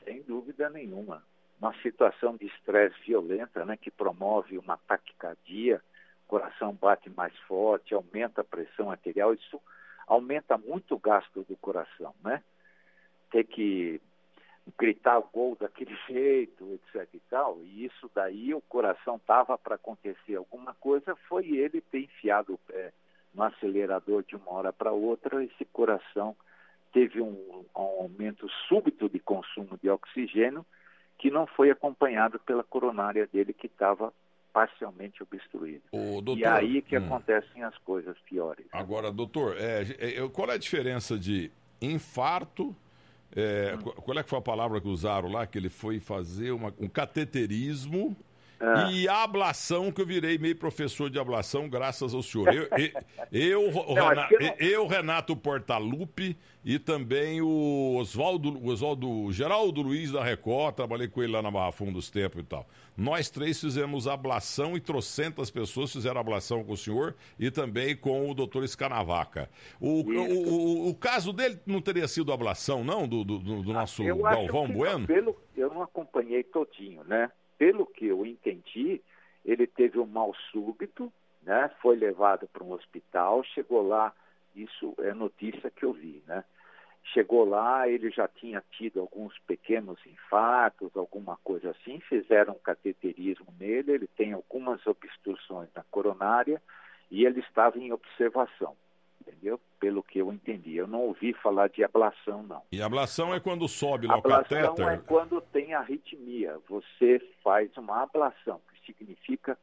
Sem 0.04 0.22
dúvida 0.22 0.70
nenhuma. 0.70 1.22
Uma 1.60 1.74
situação 1.82 2.36
de 2.36 2.46
estresse 2.46 2.96
violenta, 3.06 3.64
né, 3.66 3.76
que 3.76 3.90
promove 3.90 4.56
uma 4.56 4.78
taquicardia, 4.78 5.82
o 6.24 6.28
coração 6.28 6.72
bate 6.72 7.10
mais 7.10 7.36
forte, 7.40 7.92
aumenta 7.92 8.40
a 8.40 8.44
pressão 8.44 8.90
arterial, 8.90 9.34
isso 9.34 9.60
aumenta 10.06 10.56
muito 10.56 10.94
o 10.94 10.98
gasto 10.98 11.44
do 11.44 11.56
coração, 11.56 12.14
né? 12.24 12.42
Ter 13.30 13.44
que 13.44 14.00
gritar 14.78 15.20
gol 15.32 15.56
daquele 15.58 15.96
jeito, 16.08 16.72
etc 16.74 17.08
e 17.14 17.20
tal, 17.30 17.58
e 17.62 17.84
isso 17.84 18.10
daí 18.14 18.54
o 18.54 18.60
coração 18.62 19.16
estava 19.16 19.56
para 19.56 19.74
acontecer 19.76 20.36
alguma 20.36 20.74
coisa, 20.74 21.16
foi 21.28 21.48
ele 21.56 21.80
ter 21.80 22.00
enfiado 22.00 22.54
o 22.54 22.58
pé 22.58 22.92
no 23.34 23.42
acelerador 23.42 24.24
de 24.24 24.36
uma 24.36 24.50
hora 24.52 24.72
para 24.72 24.92
outra, 24.92 25.44
esse 25.44 25.64
coração 25.66 26.36
teve 26.92 27.20
um, 27.20 27.28
um, 27.28 27.64
aumento 27.74 28.48
súbito 28.68 29.08
de 29.08 29.20
consumo 29.20 29.78
de 29.80 29.88
oxigênio 29.88 30.66
que 31.18 31.30
não 31.30 31.46
foi 31.46 31.70
acompanhado 31.70 32.40
pela 32.40 32.64
coronária 32.64 33.26
dele 33.26 33.52
que 33.52 33.66
estava 33.66 34.12
parcialmente 34.52 35.22
obstruída. 35.22 35.82
Doutor, 35.92 36.38
e 36.38 36.44
aí 36.44 36.82
que 36.82 36.98
hum. 36.98 37.04
acontecem 37.04 37.62
as 37.62 37.76
coisas 37.78 38.18
piores. 38.20 38.66
Agora, 38.72 39.12
doutor, 39.12 39.56
é, 39.56 39.82
é, 40.00 40.28
qual 40.28 40.50
é 40.50 40.54
a 40.54 40.58
diferença 40.58 41.16
de 41.16 41.52
infarto 41.80 42.74
É. 43.34 43.76
Qual 43.76 44.18
é 44.18 44.22
que 44.22 44.30
foi 44.30 44.38
a 44.38 44.42
palavra 44.42 44.80
que 44.80 44.88
usaram 44.88 45.30
lá? 45.30 45.46
Que 45.46 45.58
ele 45.58 45.68
foi 45.68 46.00
fazer 46.00 46.50
uma, 46.50 46.74
um 46.78 46.88
cateterismo 46.88 48.16
ah. 48.60 48.90
E 48.92 49.08
a 49.08 49.22
ablação, 49.22 49.90
que 49.90 50.02
eu 50.02 50.06
virei 50.06 50.36
meio 50.36 50.54
professor 50.54 51.08
de 51.08 51.18
ablação, 51.18 51.66
graças 51.66 52.12
ao 52.12 52.22
senhor. 52.22 52.52
Eu, 52.52 52.68
eu, 53.32 53.70
eu, 53.72 53.72
não, 53.72 54.08
Renato, 54.08 54.34
não... 54.38 54.54
eu 54.58 54.86
Renato 54.86 55.34
Portalupe 55.34 56.36
e 56.62 56.78
também 56.78 57.40
o 57.40 57.96
Oswaldo, 57.96 58.62
Oswaldo 58.66 59.32
Geraldo 59.32 59.80
Luiz 59.80 60.12
da 60.12 60.22
Record, 60.22 60.74
trabalhei 60.74 61.08
com 61.08 61.22
ele 61.22 61.32
lá 61.32 61.40
na 61.40 61.50
Barra 61.50 61.72
Fundo 61.72 61.92
dos 61.92 62.10
Tempos 62.10 62.42
e 62.42 62.44
tal. 62.44 62.66
Nós 62.94 63.30
três 63.30 63.58
fizemos 63.58 64.06
ablação 64.06 64.76
e 64.76 64.80
trocentas 64.80 65.50
pessoas 65.50 65.90
fizeram 65.90 66.20
ablação 66.20 66.62
com 66.62 66.74
o 66.74 66.76
senhor 66.76 67.16
e 67.38 67.50
também 67.50 67.96
com 67.96 68.30
o 68.30 68.34
doutor 68.34 68.62
Escanavaca. 68.62 69.48
O, 69.80 70.02
o, 70.02 70.48
o, 70.48 70.88
o, 70.90 70.94
caso 70.94 71.32
dele 71.32 71.58
não 71.64 71.80
teria 71.80 72.06
sido 72.06 72.30
ablação, 72.30 72.84
não, 72.84 73.08
do, 73.08 73.24
do, 73.24 73.38
do 73.38 73.72
nosso 73.72 74.02
ah, 74.02 74.34
Galvão 74.34 74.68
Bueno? 74.68 75.06
Pelo, 75.06 75.34
eu 75.56 75.72
não 75.72 75.80
acompanhei 75.80 76.44
todinho, 76.44 77.02
né? 77.04 77.30
Pelo 77.60 77.84
que 77.84 78.06
eu 78.06 78.24
entendi, 78.24 79.02
ele 79.44 79.66
teve 79.66 79.98
um 79.98 80.06
mal 80.06 80.34
súbito, 80.50 81.12
né? 81.42 81.70
Foi 81.82 81.94
levado 81.94 82.48
para 82.48 82.64
um 82.64 82.72
hospital, 82.72 83.44
chegou 83.44 83.86
lá, 83.86 84.14
isso 84.56 84.94
é 85.00 85.12
notícia 85.12 85.70
que 85.70 85.84
eu 85.84 85.92
vi, 85.92 86.22
né? 86.26 86.42
Chegou 87.12 87.44
lá, 87.44 87.86
ele 87.86 88.10
já 88.10 88.26
tinha 88.26 88.64
tido 88.72 88.98
alguns 88.98 89.38
pequenos 89.40 89.98
infartos, 90.06 90.96
alguma 90.96 91.36
coisa 91.44 91.72
assim, 91.72 92.00
fizeram 92.00 92.54
um 92.54 92.58
cateterismo 92.58 93.52
nele, 93.58 93.92
ele 93.92 94.06
tem 94.06 94.32
algumas 94.32 94.86
obstruções 94.86 95.68
na 95.74 95.84
coronária 95.90 96.62
e 97.10 97.26
ele 97.26 97.40
estava 97.40 97.78
em 97.78 97.92
observação 97.92 98.74
entendeu? 99.40 99.60
Pelo 99.78 100.02
que 100.02 100.18
eu 100.18 100.32
entendi. 100.32 100.76
Eu 100.76 100.86
não 100.86 101.00
ouvi 101.00 101.32
falar 101.32 101.68
de 101.68 101.82
ablação, 101.82 102.42
não. 102.42 102.62
E 102.70 102.82
ablação 102.82 103.34
é 103.34 103.40
quando 103.40 103.66
sobe 103.66 104.06
lá 104.06 104.18
o 104.18 104.22
catéter? 104.22 104.64
Ablação 104.64 104.90
é 104.90 104.98
quando 104.98 105.40
tem 105.40 105.74
arritmia. 105.74 106.58
Você 106.68 107.18
faz 107.42 107.74
uma 107.76 108.02
ablação, 108.02 108.60
que 108.72 108.92
significa 108.92 109.58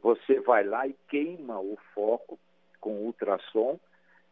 você 0.00 0.40
vai 0.40 0.62
lá 0.62 0.86
e 0.86 0.94
queima 1.08 1.58
o 1.58 1.76
foco 1.92 2.38
com 2.80 3.04
ultrassom 3.04 3.80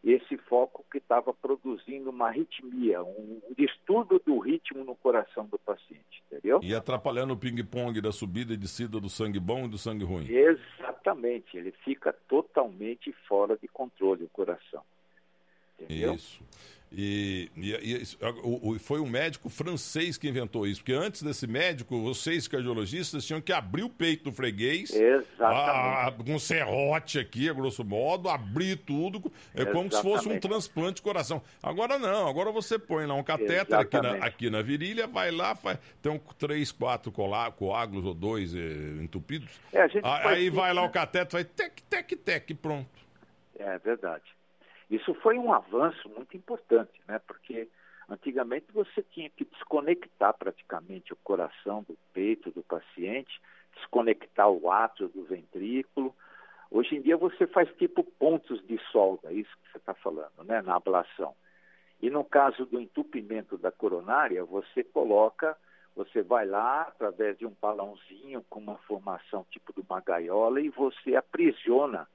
esse 0.05 0.37
foco 0.37 0.85
que 0.91 0.99
estava 0.99 1.33
produzindo 1.33 2.11
uma 2.11 2.29
arritmia, 2.29 3.03
um 3.03 3.41
distúrbio 3.57 4.21
do 4.25 4.39
ritmo 4.39 4.85
no 4.85 4.95
coração 4.95 5.47
do 5.47 5.59
paciente, 5.59 6.23
entendeu? 6.27 6.61
E 6.63 6.75
atrapalhando 6.75 7.33
o 7.33 7.37
ping-pong 7.37 8.01
da 8.03 8.13
subida 8.13 8.53
e 8.53 8.57
descida 8.57 9.01
do 9.01 9.09
sangue 9.09 9.41
bom 9.41 9.65
e 9.65 9.69
do 9.69 9.79
sangue 9.79 10.05
ruim. 10.05 10.27
Exatamente, 10.29 11.57
ele 11.57 11.73
fica 11.85 12.13
totalmente 12.29 13.13
fora 13.27 13.57
de 13.57 13.67
controle 13.67 14.25
o 14.25 14.29
coração. 14.29 14.83
Entendeu? 15.81 16.15
Isso. 16.15 16.43
E, 16.97 17.51
e, 17.57 17.71
e 17.73 18.03
o, 18.43 18.71
o, 18.71 18.79
foi 18.79 19.01
um 19.01 19.09
médico 19.09 19.49
francês 19.49 20.17
que 20.17 20.29
inventou 20.29 20.65
isso, 20.65 20.81
porque 20.81 20.93
antes 20.93 21.23
desse 21.23 21.45
médico, 21.47 22.01
vocês 22.01 22.47
cardiologistas 22.47 23.25
tinham 23.25 23.41
que 23.41 23.53
abrir 23.53 23.83
o 23.83 23.89
peito 23.89 24.25
do 24.25 24.33
freguês, 24.33 24.93
a, 25.41 26.13
com 26.25 26.35
um 26.35 26.39
serrote 26.39 27.19
aqui, 27.19 27.51
a 27.51 27.53
grosso 27.53 27.85
modo, 27.85 28.29
abrir 28.29 28.77
tudo, 28.77 29.19
é 29.55 29.63
Exatamente. 29.63 29.73
como 29.73 29.93
se 29.93 30.03
fosse 30.03 30.29
um 30.29 30.39
transplante 30.39 30.97
de 30.97 31.03
coração. 31.03 31.43
Agora 31.61 31.99
não, 31.99 32.29
agora 32.29 32.53
você 32.53 32.79
põe 32.79 33.07
lá 33.07 33.15
um 33.15 33.25
catéter 33.25 33.77
aqui 33.77 34.01
na, 34.01 34.13
aqui 34.25 34.51
na, 34.51 34.63
virilha, 34.63 35.09
vai 35.09 35.33
lá, 35.33 35.57
faz, 35.57 35.79
tem 36.01 36.13
um, 36.13 36.19
três, 36.39 36.71
quatro 36.71 37.11
coágulos 37.11 38.05
ou 38.05 38.15
dois 38.15 38.55
eh, 38.55 39.03
entupidos, 39.03 39.61
é, 39.73 39.89
aí 40.03 40.49
vai 40.49 40.73
lá 40.73 40.85
o 40.85 40.91
catéter, 40.91 41.33
vai 41.33 41.45
tec, 41.45 41.83
tec, 41.91 42.17
tec, 42.17 42.55
pronto. 42.55 42.89
É 43.59 43.79
verdade. 43.79 44.23
Isso 44.91 45.15
foi 45.15 45.39
um 45.39 45.53
avanço 45.53 46.09
muito 46.09 46.37
importante, 46.37 47.01
né? 47.09 47.19
porque 47.27 47.69
antigamente 48.09 48.67
você 48.73 49.03
tinha 49.03 49.31
que 49.31 49.45
desconectar 49.45 50.35
praticamente 50.35 51.13
o 51.13 51.17
coração 51.17 51.83
do 51.83 51.97
peito 52.13 52.51
do 52.51 52.63
paciente, 52.63 53.41
desconectar 53.75 54.49
o 54.49 54.71
átrio 54.71 55.09
do 55.09 55.25
ventrículo. 55.25 56.15
Hoje 56.71 56.97
em 56.97 57.01
dia 57.01 57.17
você 57.17 57.47
faz 57.47 57.69
tipo 57.77 58.05
pontos 58.05 58.65
de 58.67 58.79
solda, 58.91 59.33
isso 59.33 59.51
que 59.63 59.73
você 59.73 59.79
está 59.79 59.95
falando, 59.95 60.45
né? 60.45 60.61
na 60.63 60.77
ablação. 60.77 61.35
E 62.03 62.11
no 62.11 62.25
caso 62.25 62.67
do 62.67 62.79
entupimento 62.79 63.57
da 63.57 63.73
coronária, 63.73 64.45
você 64.45 64.85
coloca, 64.85 65.57
você 65.97 66.23
vai 66.23 66.45
lá 66.45 66.83
através 66.83 67.39
de 67.39 67.47
um 67.47 67.57
balãozinho 67.61 68.45
com 68.51 68.61
uma 68.61 68.77
formação 68.79 69.47
tipo 69.51 69.73
de 69.73 69.81
uma 69.81 70.01
gaiola 70.01 70.61
e 70.61 70.69
você 70.69 71.17
aprisiona 71.17 72.07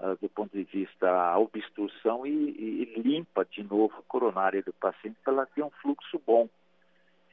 uh, 0.00 0.16
do 0.20 0.28
ponto 0.28 0.56
de 0.56 0.64
vista 0.64 1.08
a 1.08 1.38
obstrução 1.38 2.26
e, 2.26 2.30
e, 2.30 3.00
limpa 3.00 3.44
de 3.44 3.62
novo 3.62 3.94
a 3.98 4.02
coronária 4.02 4.62
do 4.62 4.72
paciente 4.72 5.16
para 5.22 5.32
ela 5.32 5.46
ter 5.46 5.62
um 5.62 5.70
fluxo 5.70 6.20
bom, 6.26 6.48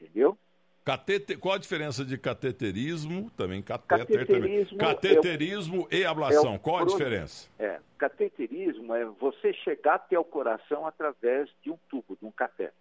entendeu? 0.00 0.36
Catete... 0.84 1.36
Qual 1.36 1.54
a 1.54 1.58
diferença 1.58 2.04
de 2.04 2.18
cateterismo, 2.18 3.30
também 3.36 3.62
catéter, 3.62 4.26
cateterismo, 4.26 4.78
também. 4.78 4.94
cateterismo 4.94 5.88
é 5.90 5.96
o, 5.96 5.98
e 5.98 6.04
ablação? 6.04 6.54
É 6.54 6.58
Qual 6.58 6.78
a 6.78 6.84
diferença? 6.84 7.48
É, 7.58 7.80
cateterismo 7.96 8.92
é 8.92 9.04
você 9.04 9.52
chegar 9.52 9.94
até 9.94 10.18
o 10.18 10.24
coração 10.24 10.86
através 10.86 11.48
de 11.62 11.70
um 11.70 11.78
tubo, 11.88 12.16
de 12.20 12.26
um 12.26 12.32
catéter. 12.32 12.74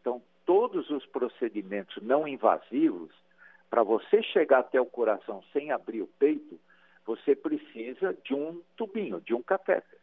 Então, 0.00 0.20
todos 0.44 0.90
os 0.90 1.06
procedimentos 1.06 2.02
não 2.02 2.28
invasivos, 2.28 3.10
para 3.70 3.82
você 3.82 4.22
chegar 4.22 4.58
até 4.58 4.80
o 4.80 4.86
coração 4.86 5.42
sem 5.52 5.72
abrir 5.72 6.02
o 6.02 6.06
peito, 6.18 6.60
você 7.06 7.36
precisa 7.36 8.12
de 8.24 8.34
um 8.34 8.60
tubinho, 8.76 9.20
de 9.20 9.32
um 9.32 9.40
catéter. 9.40 9.98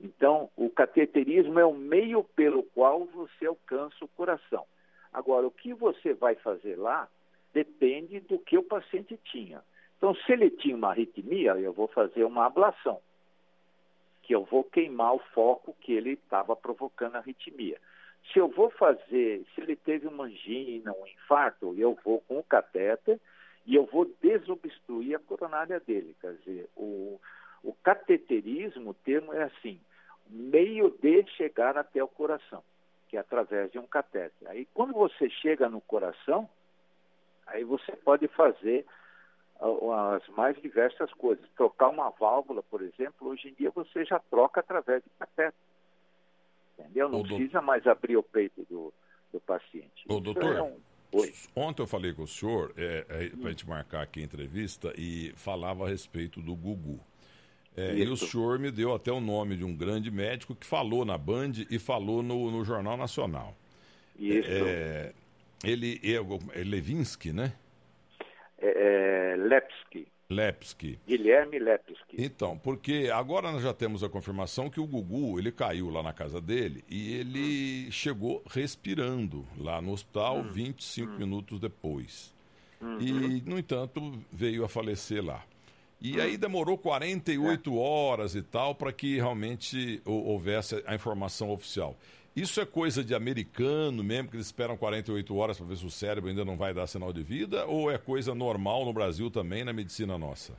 Então, 0.00 0.50
o 0.56 0.68
cateterismo 0.68 1.58
é 1.58 1.64
o 1.64 1.72
meio 1.72 2.24
pelo 2.24 2.64
qual 2.64 3.04
você 3.04 3.46
alcança 3.46 4.04
o 4.04 4.08
coração. 4.08 4.66
Agora, 5.12 5.46
o 5.46 5.50
que 5.50 5.72
você 5.72 6.12
vai 6.12 6.34
fazer 6.34 6.76
lá 6.76 7.08
depende 7.52 8.18
do 8.20 8.38
que 8.38 8.58
o 8.58 8.64
paciente 8.64 9.16
tinha. 9.24 9.62
Então, 9.96 10.12
se 10.14 10.32
ele 10.32 10.50
tinha 10.50 10.74
uma 10.74 10.90
arritmia, 10.90 11.52
eu 11.52 11.72
vou 11.72 11.86
fazer 11.86 12.24
uma 12.24 12.46
ablação, 12.46 13.00
que 14.22 14.34
eu 14.34 14.44
vou 14.44 14.64
queimar 14.64 15.14
o 15.14 15.20
foco 15.32 15.76
que 15.80 15.92
ele 15.92 16.14
estava 16.14 16.56
provocando 16.56 17.14
a 17.14 17.18
arritmia. 17.20 17.80
Se 18.32 18.40
eu 18.40 18.48
vou 18.48 18.70
fazer, 18.70 19.46
se 19.54 19.60
ele 19.60 19.76
teve 19.76 20.08
uma 20.08 20.24
angina, 20.24 20.92
um 20.92 21.06
infarto, 21.06 21.74
eu 21.78 21.96
vou 22.04 22.20
com 22.22 22.38
o 22.38 22.44
catéter 22.44 23.20
e 23.66 23.74
eu 23.74 23.86
vou 23.86 24.10
desobstruir 24.22 25.16
a 25.16 25.20
coronária 25.20 25.80
dele. 25.80 26.14
Quer 26.20 26.34
dizer, 26.34 26.68
o, 26.76 27.20
o 27.62 27.72
cateterismo, 27.82 28.90
o 28.90 28.94
termo 28.94 29.32
é 29.32 29.44
assim, 29.44 29.80
meio 30.28 30.90
de 30.90 31.24
chegar 31.36 31.76
até 31.76 32.02
o 32.02 32.08
coração, 32.08 32.62
que 33.08 33.16
é 33.16 33.20
através 33.20 33.70
de 33.72 33.78
um 33.78 33.86
catéter. 33.86 34.48
Aí 34.48 34.66
quando 34.74 34.92
você 34.92 35.30
chega 35.30 35.68
no 35.68 35.80
coração, 35.80 36.48
aí 37.46 37.64
você 37.64 37.92
pode 37.92 38.28
fazer 38.28 38.84
as 39.60 40.28
mais 40.28 40.60
diversas 40.60 41.12
coisas. 41.14 41.48
Trocar 41.56 41.88
uma 41.88 42.10
válvula, 42.10 42.62
por 42.62 42.82
exemplo, 42.82 43.28
hoje 43.28 43.48
em 43.48 43.54
dia 43.54 43.70
você 43.70 44.04
já 44.04 44.18
troca 44.18 44.60
através 44.60 45.02
de 45.02 45.10
catéter. 45.18 45.54
Entendeu? 46.78 47.08
Não 47.08 47.22
precisa 47.22 47.62
mais 47.62 47.86
abrir 47.86 48.16
o 48.16 48.22
peito 48.22 48.64
do, 48.68 48.92
do 49.32 49.40
paciente. 49.40 50.04
Ô, 50.08 50.20
doutor, 50.20 50.56
é 50.56 50.62
um 50.62 50.76
Oi. 51.14 51.32
Ontem 51.54 51.80
eu 51.80 51.86
falei 51.86 52.12
com 52.12 52.24
o 52.24 52.26
senhor, 52.26 52.74
é, 52.76 53.06
é, 53.08 53.28
para 53.28 53.46
a 53.46 53.50
gente 53.50 53.68
marcar 53.68 54.02
aqui 54.02 54.20
a 54.20 54.24
entrevista, 54.24 54.92
e 54.98 55.32
falava 55.36 55.86
a 55.86 55.88
respeito 55.88 56.42
do 56.42 56.56
Gugu. 56.56 56.98
É, 57.76 57.94
e 57.94 58.08
o 58.08 58.16
senhor 58.16 58.58
me 58.58 58.68
deu 58.68 58.92
até 58.92 59.12
o 59.12 59.20
nome 59.20 59.56
de 59.56 59.64
um 59.64 59.76
grande 59.76 60.10
médico 60.10 60.56
que 60.56 60.66
falou 60.66 61.04
na 61.04 61.16
Band 61.16 61.52
e 61.70 61.78
falou 61.78 62.20
no, 62.20 62.50
no 62.50 62.64
Jornal 62.64 62.96
Nacional. 62.96 63.56
Isso. 64.18 64.48
É, 64.50 65.12
ele 65.62 66.00
é, 66.02 66.64
Levinsky, 66.64 67.32
né? 67.32 67.52
É, 68.58 69.34
é 69.34 69.36
Lepsky. 69.36 70.08
Lepsky. 70.28 70.98
Guilherme 71.06 71.58
Lepsky. 71.58 72.16
Então, 72.18 72.56
porque 72.58 73.10
agora 73.12 73.52
nós 73.52 73.62
já 73.62 73.74
temos 73.74 74.02
a 74.02 74.08
confirmação 74.08 74.70
que 74.70 74.80
o 74.80 74.86
Gugu, 74.86 75.38
ele 75.38 75.52
caiu 75.52 75.90
lá 75.90 76.02
na 76.02 76.12
casa 76.12 76.40
dele 76.40 76.84
e 76.88 77.14
ele 77.14 77.86
hum. 77.88 77.92
chegou 77.92 78.42
respirando 78.48 79.46
lá 79.56 79.80
no 79.80 79.92
hospital 79.92 80.38
hum. 80.38 80.52
25 80.52 81.12
hum. 81.12 81.18
minutos 81.18 81.60
depois. 81.60 82.34
E, 83.00 83.40
no 83.46 83.58
entanto, 83.58 84.12
veio 84.30 84.62
a 84.62 84.68
falecer 84.68 85.24
lá. 85.24 85.42
E 86.00 86.18
hum. 86.18 86.22
aí 86.22 86.36
demorou 86.36 86.76
48 86.76 87.70
é. 87.70 87.74
horas 87.74 88.34
e 88.34 88.42
tal 88.42 88.74
para 88.74 88.92
que 88.92 89.16
realmente 89.16 90.02
houvesse 90.04 90.82
a 90.86 90.94
informação 90.94 91.50
oficial. 91.50 91.96
Isso 92.36 92.60
é 92.60 92.66
coisa 92.66 93.04
de 93.04 93.14
americano 93.14 94.02
mesmo, 94.02 94.28
que 94.28 94.36
eles 94.36 94.46
esperam 94.46 94.76
48 94.76 95.36
horas 95.36 95.56
para 95.56 95.66
ver 95.66 95.76
se 95.76 95.86
o 95.86 95.90
cérebro 95.90 96.28
ainda 96.28 96.44
não 96.44 96.56
vai 96.56 96.74
dar 96.74 96.88
sinal 96.88 97.12
de 97.12 97.22
vida? 97.22 97.64
Ou 97.66 97.88
é 97.88 97.96
coisa 97.96 98.34
normal 98.34 98.84
no 98.84 98.92
Brasil 98.92 99.30
também, 99.30 99.64
na 99.64 99.72
medicina 99.72 100.18
nossa? 100.18 100.52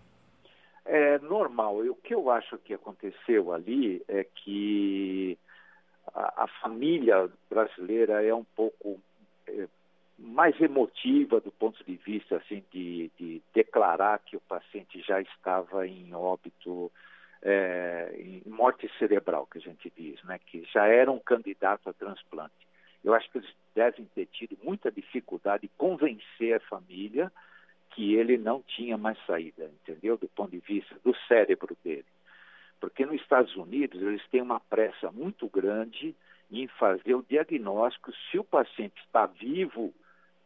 É 0.86 1.20
normal. 1.20 1.80
o 1.80 1.96
que 1.96 2.16
eu 2.16 2.30
acho 2.30 2.58
que 2.60 2.74
aconteceu 2.74 3.52
ali 3.52 4.02
é 4.08 4.24
que 4.24 5.38
a, 6.14 6.44
a 6.44 6.48
família 6.62 7.30
brasileira 7.50 8.24
é 8.24 8.34
um 8.34 8.46
pouco 8.56 8.98
é, 9.48 9.68
mais 10.18 10.60
emotiva 10.62 11.42
do 11.42 11.52
ponto 11.52 11.84
de 11.84 11.96
vista 11.98 12.38
assim 12.38 12.64
de, 12.72 13.12
de 13.20 13.42
declarar 13.54 14.20
que 14.20 14.38
o 14.38 14.42
paciente 14.42 15.02
já 15.02 15.20
estava 15.20 15.86
em 15.86 16.14
óbito 16.14 16.90
é, 17.42 18.16
em 18.18 18.42
morte 18.46 18.90
cerebral, 18.98 19.48
que 19.48 19.58
a 19.58 19.62
gente 19.62 19.92
diz, 19.96 20.22
né, 20.24 20.40
que 20.40 20.64
já 20.74 20.88
era 20.88 21.12
um 21.12 21.20
candidato 21.20 21.90
a 21.90 21.94
transplante. 21.94 22.54
Eu 23.04 23.14
acho 23.14 23.30
que 23.32 23.38
eles 23.38 23.50
devem 23.76 24.06
ter 24.16 24.26
tido 24.28 24.58
muita 24.64 24.92
dificuldade 24.92 25.64
de 25.64 25.74
convencer 25.78 26.56
a 26.56 26.60
família 26.62 27.32
que 27.92 28.16
ele 28.16 28.38
não 28.38 28.62
tinha 28.64 28.98
mais 28.98 29.18
saída, 29.26 29.66
entendeu? 29.66 30.18
Do 30.18 30.28
ponto 30.28 30.52
de 30.52 30.60
vista 30.60 30.96
do 31.04 31.16
cérebro 31.28 31.78
dele. 31.84 32.06
Porque 32.80 33.06
nos 33.06 33.22
Estados 33.22 33.56
Unidos 33.56 34.02
eles 34.02 34.26
têm 34.30 34.42
uma 34.42 34.60
pressa 34.60 35.12
muito 35.12 35.48
grande 35.48 36.16
em 36.52 36.68
fazer 36.68 37.16
o 37.16 37.26
diagnóstico 37.28 38.12
se 38.30 38.38
o 38.38 38.44
paciente 38.44 39.00
está 39.06 39.26
vivo 39.26 39.94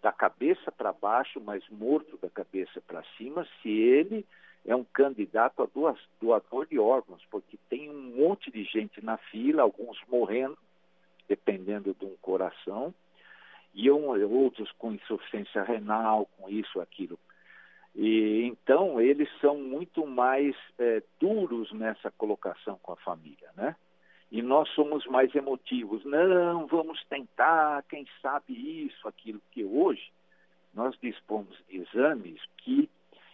da 0.02 0.12
cabeça 0.12 0.72
para 0.72 0.94
baixo, 0.94 1.42
mas 1.42 1.68
morto 1.70 2.18
da 2.18 2.30
cabeça 2.30 2.82
para 2.82 3.04
cima, 3.18 3.48
se 3.62 3.70
ele 3.70 4.26
é 4.70 4.76
um 4.76 4.84
candidato 4.84 5.64
a 5.64 5.96
doador 6.22 6.68
de 6.68 6.78
órgãos, 6.78 7.26
porque 7.32 7.58
tem 7.68 7.90
um 7.90 8.16
monte 8.16 8.52
de 8.52 8.64
gente 8.64 9.04
na 9.04 9.18
fila, 9.18 9.64
alguns 9.64 9.98
morrendo, 10.08 10.56
dependendo 11.28 11.96
de 11.96 12.06
um 12.06 12.16
coração, 12.22 12.94
e 13.74 13.90
outros 13.90 14.72
com 14.74 14.92
insuficiência 14.92 15.64
renal, 15.64 16.30
com 16.38 16.48
isso, 16.48 16.80
aquilo. 16.80 17.18
E 17.96 18.44
então 18.44 19.02
eles 19.02 19.28
são 19.42 19.58
muito 19.58 20.06
mais 20.06 20.56
é, 20.78 21.02
duros 21.20 21.72
nessa 21.72 22.12
colocação 22.12 22.78
com 22.84 22.94
a 22.94 22.98
família, 22.98 23.50
né? 23.58 23.76
E 24.32 24.44
nós 24.44 24.70
somos 24.76 25.04
mais 25.08 25.34
emotivos. 25.34 26.06
Não, 26.06 26.68
vamos 26.68 27.04
tentar, 27.06 27.84
quem 27.90 28.06
sabe 28.22 28.86
isso, 28.86 29.08
aquilo 29.08 29.42
que 29.50 29.64
hoje 29.64 30.12
nós 30.76 30.96
dispomos 31.02 31.58
de 31.68 31.78
exames 31.78 32.40
que 32.58 32.88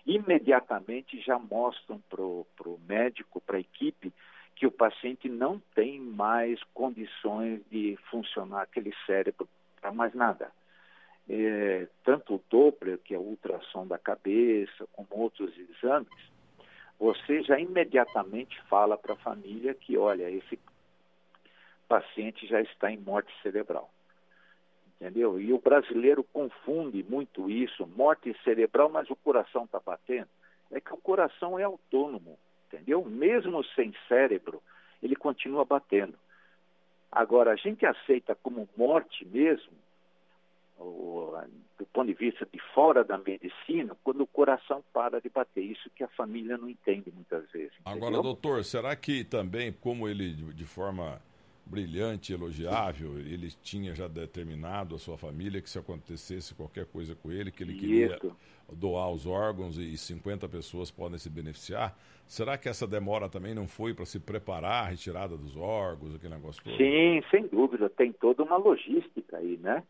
imediatamente 0.05 1.19
já 1.21 1.39
mostram 1.39 2.01
para 2.09 2.21
o 2.21 2.79
médico, 2.87 3.41
para 3.41 3.57
a 3.57 3.61
equipe, 3.61 4.13
que 4.55 4.65
o 4.65 4.71
paciente 4.71 5.27
não 5.27 5.59
tem 5.73 5.99
mais 5.99 6.61
condições 6.73 7.61
de 7.69 7.97
funcionar 8.09 8.61
aquele 8.61 8.93
cérebro 9.05 9.47
para 9.81 9.91
mais 9.91 10.13
nada. 10.13 10.51
É, 11.27 11.87
tanto 12.03 12.35
o 12.35 12.43
Doppler, 12.49 12.99
que 12.99 13.13
é 13.13 13.17
o 13.17 13.21
ultrassom 13.21 13.85
da 13.87 13.97
cabeça, 13.97 14.87
como 14.93 15.07
outros 15.11 15.51
exames, 15.57 16.07
você 16.99 17.41
já 17.43 17.59
imediatamente 17.59 18.61
fala 18.69 18.97
para 18.97 19.13
a 19.13 19.17
família 19.17 19.73
que, 19.73 19.97
olha, 19.97 20.29
esse 20.29 20.57
paciente 21.87 22.47
já 22.47 22.61
está 22.61 22.91
em 22.91 22.97
morte 22.97 23.33
cerebral. 23.41 23.89
Entendeu? 24.99 25.39
E 25.39 25.51
o 25.51 25.59
brasileiro 25.59 26.23
confunde 26.23 27.03
muito 27.03 27.49
isso, 27.49 27.85
morte 27.85 28.35
cerebral, 28.43 28.89
mas 28.89 29.09
o 29.09 29.15
coração 29.15 29.65
está 29.65 29.79
batendo. 29.79 30.29
É 30.71 30.79
que 30.79 30.93
o 30.93 30.97
coração 30.97 31.59
é 31.59 31.63
autônomo, 31.63 32.39
entendeu? 32.67 33.03
Mesmo 33.03 33.63
sem 33.75 33.93
cérebro, 34.07 34.61
ele 35.03 35.15
continua 35.15 35.65
batendo. 35.65 36.15
Agora, 37.11 37.51
a 37.51 37.55
gente 37.55 37.85
aceita 37.85 38.35
como 38.35 38.67
morte 38.77 39.25
mesmo, 39.25 39.73
do 40.77 41.85
ponto 41.93 42.07
de 42.07 42.13
vista 42.13 42.45
de 42.51 42.59
fora 42.73 43.03
da 43.03 43.17
medicina, 43.17 43.95
quando 44.03 44.21
o 44.21 44.27
coração 44.27 44.83
para 44.93 45.21
de 45.21 45.29
bater. 45.29 45.63
Isso 45.63 45.89
que 45.95 46.03
a 46.03 46.07
família 46.09 46.57
não 46.57 46.69
entende 46.69 47.11
muitas 47.13 47.49
vezes. 47.51 47.73
Entendeu? 47.81 48.07
Agora, 48.07 48.21
doutor, 48.21 48.63
será 48.63 48.95
que 48.95 49.23
também, 49.23 49.71
como 49.71 50.07
ele 50.07 50.33
de 50.33 50.65
forma 50.65 51.21
brilhante, 51.65 52.33
elogiável. 52.33 53.17
Ele 53.17 53.49
tinha 53.63 53.95
já 53.95 54.07
determinado 54.07 54.95
a 54.95 54.99
sua 54.99 55.17
família 55.17 55.61
que 55.61 55.69
se 55.69 55.79
acontecesse 55.79 56.53
qualquer 56.53 56.85
coisa 56.85 57.15
com 57.15 57.31
ele, 57.31 57.51
que 57.51 57.63
ele 57.63 57.75
queria 57.75 58.19
doar 58.71 59.11
os 59.11 59.25
órgãos 59.25 59.77
e 59.77 59.97
50 59.97 60.47
pessoas 60.47 60.91
podem 60.91 61.17
se 61.17 61.29
beneficiar. 61.29 61.97
Será 62.27 62.57
que 62.57 62.67
essa 62.67 62.87
demora 62.87 63.29
também 63.29 63.53
não 63.53 63.67
foi 63.67 63.93
para 63.93 64.05
se 64.05 64.19
preparar 64.19 64.85
a 64.85 64.87
retirada 64.87 65.37
dos 65.37 65.55
órgãos, 65.55 66.15
aquele 66.15 66.33
negócio 66.33 66.63
todo? 66.63 66.77
Sim, 66.77 67.21
sem 67.29 67.47
dúvida. 67.47 67.89
Tem 67.89 68.11
toda 68.11 68.43
uma 68.43 68.57
logística 68.57 69.37
aí, 69.37 69.57
né? 69.57 69.83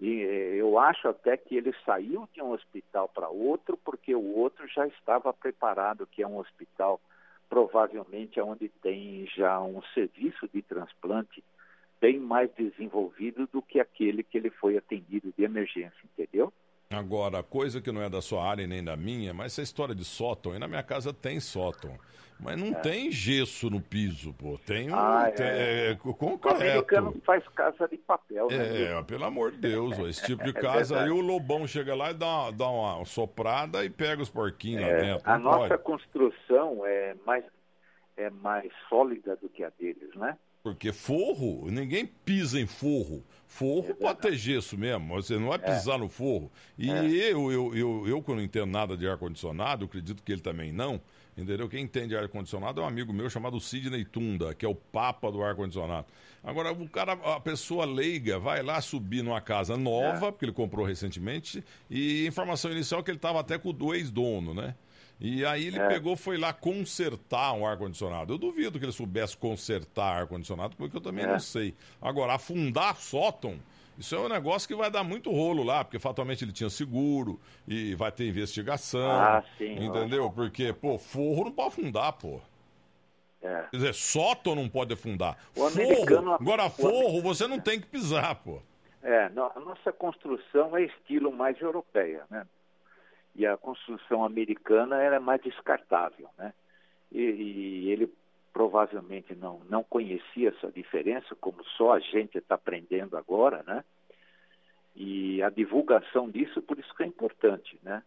E 0.00 0.22
eh, 0.22 0.54
eu 0.56 0.78
acho 0.78 1.08
até 1.08 1.36
que 1.36 1.56
ele 1.56 1.74
saiu 1.84 2.28
de 2.32 2.40
um 2.40 2.52
hospital 2.52 3.08
para 3.08 3.28
outro 3.28 3.76
porque 3.76 4.14
o 4.14 4.36
outro 4.36 4.66
já 4.68 4.86
estava 4.86 5.32
preparado, 5.32 6.06
que 6.06 6.22
é 6.22 6.26
um 6.26 6.38
hospital 6.38 7.00
provavelmente 7.48 8.38
é 8.38 8.44
onde 8.44 8.68
tem 8.82 9.26
já 9.26 9.60
um 9.60 9.82
serviço 9.94 10.48
de 10.52 10.62
transplante 10.62 11.42
bem 12.00 12.18
mais 12.18 12.50
desenvolvido 12.54 13.48
do 13.52 13.60
que 13.60 13.80
aquele 13.80 14.22
que 14.22 14.38
ele 14.38 14.50
foi 14.50 14.76
atendido 14.76 15.32
de 15.36 15.44
emergência, 15.44 15.98
entendeu? 16.04 16.52
Agora, 16.90 17.42
coisa 17.42 17.82
que 17.82 17.92
não 17.92 18.00
é 18.00 18.08
da 18.08 18.22
sua 18.22 18.48
área 18.48 18.66
nem 18.66 18.82
da 18.82 18.96
minha, 18.96 19.34
mas 19.34 19.52
essa 19.52 19.60
história 19.62 19.94
de 19.94 20.06
sótão, 20.06 20.54
e 20.54 20.58
na 20.58 20.66
minha 20.66 20.82
casa 20.82 21.12
tem 21.12 21.38
sótão. 21.38 21.98
Mas 22.40 22.56
não 22.58 22.68
é. 22.68 22.80
tem 22.80 23.10
gesso 23.10 23.68
no 23.68 23.80
piso, 23.80 24.32
pô. 24.32 24.58
Tem 24.64 24.90
um. 24.90 24.94
Ah, 24.94 25.30
tem, 25.30 25.44
é. 25.44 25.90
é, 25.90 25.94
concreto. 25.96 26.46
O 26.46 26.56
americano 26.56 27.20
faz 27.26 27.46
casa 27.48 27.88
de 27.88 27.98
papel, 27.98 28.46
né? 28.48 28.84
É, 28.84 29.02
pelo 29.02 29.24
amor 29.24 29.50
de 29.50 29.58
Deus, 29.58 29.98
esse 29.98 30.24
tipo 30.24 30.42
de 30.44 30.50
é 30.50 30.52
casa. 30.54 31.02
aí 31.02 31.10
o 31.10 31.20
lobão 31.20 31.66
chega 31.66 31.94
lá 31.94 32.10
e 32.12 32.14
dá 32.14 32.26
uma, 32.26 32.52
dá 32.52 32.68
uma 32.68 33.04
soprada 33.04 33.84
e 33.84 33.90
pega 33.90 34.22
os 34.22 34.30
porquinhos 34.30 34.82
lá 34.82 34.88
é, 34.88 35.00
dentro. 35.00 35.30
A 35.30 35.38
nossa 35.38 35.68
pode. 35.68 35.82
construção 35.82 36.86
é 36.86 37.16
mais, 37.26 37.44
é 38.16 38.30
mais 38.30 38.72
sólida 38.88 39.36
do 39.36 39.48
que 39.48 39.64
a 39.64 39.70
deles, 39.70 40.14
né? 40.14 40.38
Porque 40.74 40.92
forro, 40.92 41.70
ninguém 41.70 42.06
pisa 42.06 42.60
em 42.60 42.66
forro. 42.66 43.24
Forro 43.46 43.90
é 43.90 43.94
pode 43.94 44.20
ter 44.20 44.34
gesso 44.34 44.76
mesmo, 44.76 45.14
você 45.14 45.38
não 45.38 45.48
vai 45.48 45.58
pisar 45.58 45.94
é. 45.96 45.98
no 45.98 46.08
forro. 46.08 46.52
E 46.76 46.90
é. 46.90 47.32
eu, 47.32 47.50
eu, 47.50 47.74
eu, 47.74 48.08
eu, 48.08 48.22
que 48.22 48.30
não 48.30 48.42
entendo 48.42 48.66
nada 48.66 48.96
de 48.96 49.08
ar-condicionado, 49.08 49.86
acredito 49.86 50.22
que 50.22 50.30
ele 50.30 50.42
também 50.42 50.70
não, 50.70 51.00
entendeu? 51.36 51.68
Quem 51.68 51.82
entende 51.82 52.14
ar-condicionado 52.14 52.80
é 52.80 52.84
um 52.84 52.86
amigo 52.86 53.12
meu 53.12 53.30
chamado 53.30 53.58
Sidney 53.58 54.04
Tunda, 54.04 54.54
que 54.54 54.66
é 54.66 54.68
o 54.68 54.74
papa 54.74 55.32
do 55.32 55.42
ar-condicionado. 55.42 56.06
Agora, 56.44 56.72
o 56.72 56.88
cara, 56.88 57.12
a 57.12 57.40
pessoa 57.40 57.84
leiga 57.86 58.38
vai 58.38 58.62
lá 58.62 58.80
subir 58.80 59.22
numa 59.22 59.40
casa 59.40 59.76
nova, 59.76 60.28
é. 60.28 60.30
porque 60.30 60.44
ele 60.44 60.52
comprou 60.52 60.84
recentemente, 60.84 61.64
e 61.90 62.26
informação 62.26 62.70
inicial 62.70 63.00
é 63.00 63.02
que 63.02 63.10
ele 63.10 63.18
estava 63.18 63.40
até 63.40 63.58
com 63.58 63.74
o 63.80 63.94
ex-dono, 63.94 64.52
né? 64.52 64.74
E 65.20 65.44
aí 65.44 65.66
ele 65.66 65.78
é. 65.78 65.88
pegou, 65.88 66.16
foi 66.16 66.38
lá 66.38 66.52
consertar 66.52 67.52
um 67.52 67.66
ar-condicionado. 67.66 68.32
Eu 68.32 68.38
duvido 68.38 68.78
que 68.78 68.84
ele 68.84 68.92
soubesse 68.92 69.36
consertar 69.36 70.20
ar-condicionado, 70.20 70.76
porque 70.76 70.96
eu 70.96 71.00
também 71.00 71.24
é. 71.24 71.28
não 71.28 71.40
sei. 71.40 71.74
Agora, 72.00 72.34
afundar 72.34 72.96
sótão, 72.96 73.58
isso 73.98 74.14
é 74.14 74.20
um 74.20 74.28
negócio 74.28 74.68
que 74.68 74.76
vai 74.76 74.90
dar 74.90 75.02
muito 75.02 75.32
rolo 75.32 75.64
lá, 75.64 75.82
porque 75.82 75.98
fatalmente 75.98 76.44
ele 76.44 76.52
tinha 76.52 76.70
seguro 76.70 77.40
e 77.66 77.96
vai 77.96 78.12
ter 78.12 78.28
investigação. 78.28 79.10
Ah, 79.10 79.42
sim. 79.58 79.84
Entendeu? 79.84 80.30
Porque, 80.30 80.72
pô, 80.72 80.98
forro 80.98 81.46
não 81.46 81.52
pode 81.52 81.68
afundar, 81.68 82.12
pô. 82.12 82.40
É. 83.42 83.64
Quer 83.70 83.76
dizer, 83.76 83.94
sótão 83.94 84.54
não 84.54 84.68
pode 84.68 84.94
afundar. 84.94 85.36
O 85.56 85.68
forro, 85.68 86.34
agora 86.34 86.70
forro 86.70 87.20
você 87.22 87.48
não 87.48 87.58
tem 87.58 87.80
que 87.80 87.86
pisar, 87.86 88.36
pô. 88.36 88.60
É, 89.02 89.24
a 89.24 89.60
nossa 89.60 89.92
construção 89.92 90.76
é 90.76 90.84
estilo 90.84 91.32
mais 91.32 91.60
europeia, 91.60 92.24
né? 92.30 92.46
E 93.38 93.46
a 93.46 93.56
construção 93.56 94.24
americana 94.24 95.00
era 95.00 95.20
mais 95.20 95.40
descartável, 95.40 96.28
né? 96.36 96.52
E, 97.10 97.20
e, 97.20 97.90
ele 97.90 98.12
provavelmente 98.52 99.32
não, 99.36 99.60
não 99.70 99.84
conhecia 99.84 100.48
essa 100.48 100.70
diferença, 100.72 101.36
como 101.36 101.64
só 101.64 101.92
a 101.92 102.00
gente 102.00 102.36
está 102.36 102.56
aprendendo 102.56 103.16
agora, 103.16 103.62
né? 103.62 103.84
E 104.96 105.40
a 105.40 105.50
divulgação 105.50 106.28
disso, 106.28 106.60
por 106.60 106.80
isso 106.80 106.92
que 106.96 107.04
é 107.04 107.06
importante, 107.06 107.78
né? 107.80 108.02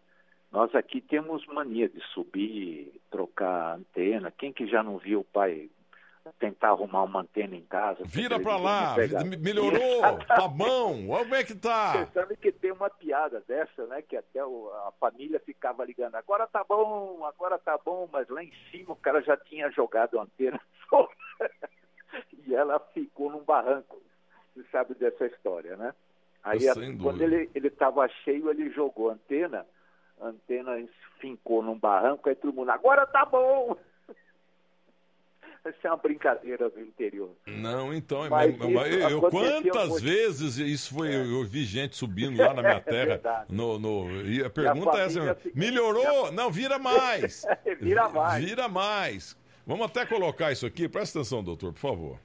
Nós 0.52 0.76
aqui 0.76 1.00
temos 1.00 1.46
mania 1.48 1.88
de 1.88 2.02
subir, 2.14 2.92
trocar 3.10 3.78
antena. 3.78 4.30
Quem 4.32 4.52
que 4.52 4.68
já 4.68 4.84
não 4.84 4.98
viu 4.98 5.22
o 5.22 5.24
pai 5.24 5.70
tentar 6.40 6.70
arrumar 6.70 7.04
uma 7.04 7.22
antena 7.22 7.56
em 7.56 7.64
casa. 7.64 8.04
Vira 8.06 8.40
para 8.40 8.58
lá, 8.58 8.96
melhorou, 9.40 10.02
tá 10.28 10.48
bom, 10.48 11.08
como 11.08 11.36
é 11.36 11.44
que 11.44 11.56
tá? 11.56 12.06
Pensando 12.06 12.36
que 12.38 12.52
tem 12.52 12.72
uma 12.72 12.90
piada 12.90 13.44
dessa, 13.48 13.86
né, 13.88 14.02
que 14.02 14.16
até 14.16 14.44
o, 14.46 14.70
a 14.88 14.92
família 15.00 15.40
ficava 15.40 15.84
ligando, 15.86 16.16
agora 16.16 16.46
tá 16.48 16.64
bom, 16.64 17.26
agora 17.26 17.58
tá 17.58 17.78
bom, 17.84 18.08
mas 18.12 18.28
lá 18.30 18.44
em 18.44 18.52
cima 18.70 18.94
o 18.94 18.98
cara 18.98 19.22
já 19.22 19.36
tinha 19.38 19.70
jogado 19.72 20.20
a 20.20 20.24
antena 20.24 20.60
e 22.46 22.54
ela 22.54 22.80
ficou 22.94 23.32
num 23.32 23.44
barranco, 23.44 24.02
você 24.54 24.64
sabe 24.72 24.94
dessa 24.96 25.26
história, 25.26 25.76
né? 25.76 25.94
Aí 26.44 26.68
a, 26.68 26.74
quando 27.02 27.22
ele 27.22 27.50
estava 27.56 28.08
cheio, 28.24 28.50
ele 28.50 28.70
jogou 28.72 29.10
a 29.10 29.14
antena, 29.14 29.66
a 30.20 30.28
antena 30.28 30.72
fincou 31.20 31.62
num 31.62 31.78
barranco, 31.78 32.28
aí 32.28 32.36
todo 32.36 32.54
mundo, 32.54 32.70
agora 32.70 33.06
tá 33.06 33.26
bom! 33.26 33.78
Isso 35.70 35.88
é 35.88 35.90
uma 35.90 35.98
brincadeira 35.98 36.70
do 36.70 36.82
interior. 36.82 37.30
Não, 37.46 37.94
então, 37.94 38.28
mas, 38.30 38.58
mas 38.58 39.12
eu, 39.12 39.22
quantas 39.22 39.90
muito... 39.90 40.04
vezes 40.04 40.58
isso 40.58 40.96
foi, 40.96 41.14
é. 41.14 41.22
eu 41.22 41.44
vi 41.46 41.64
gente 41.66 41.96
subindo 41.96 42.38
lá 42.38 42.54
na 42.54 42.62
minha 42.62 42.74
é 42.78 42.80
terra. 42.80 43.46
É 43.48 43.54
no, 43.54 43.78
no, 43.78 44.22
e 44.26 44.44
a 44.44 44.50
pergunta 44.50 44.98
e 44.98 45.00
a 45.00 45.04
é 45.04 45.06
essa: 45.06 45.38
melhorou? 45.54 46.32
Não, 46.32 46.50
vira 46.50 46.80
mais. 46.80 47.46
vira 47.80 48.10
mais. 48.10 48.44
Vira 48.44 48.68
mais. 48.68 49.38
Vamos 49.66 49.86
até 49.86 50.06
colocar 50.06 50.52
isso 50.52 50.66
aqui, 50.66 50.90
presta 50.90 51.20
atenção, 51.20 51.44
doutor, 51.44 51.72
por 51.74 51.80
favor. 51.80 52.20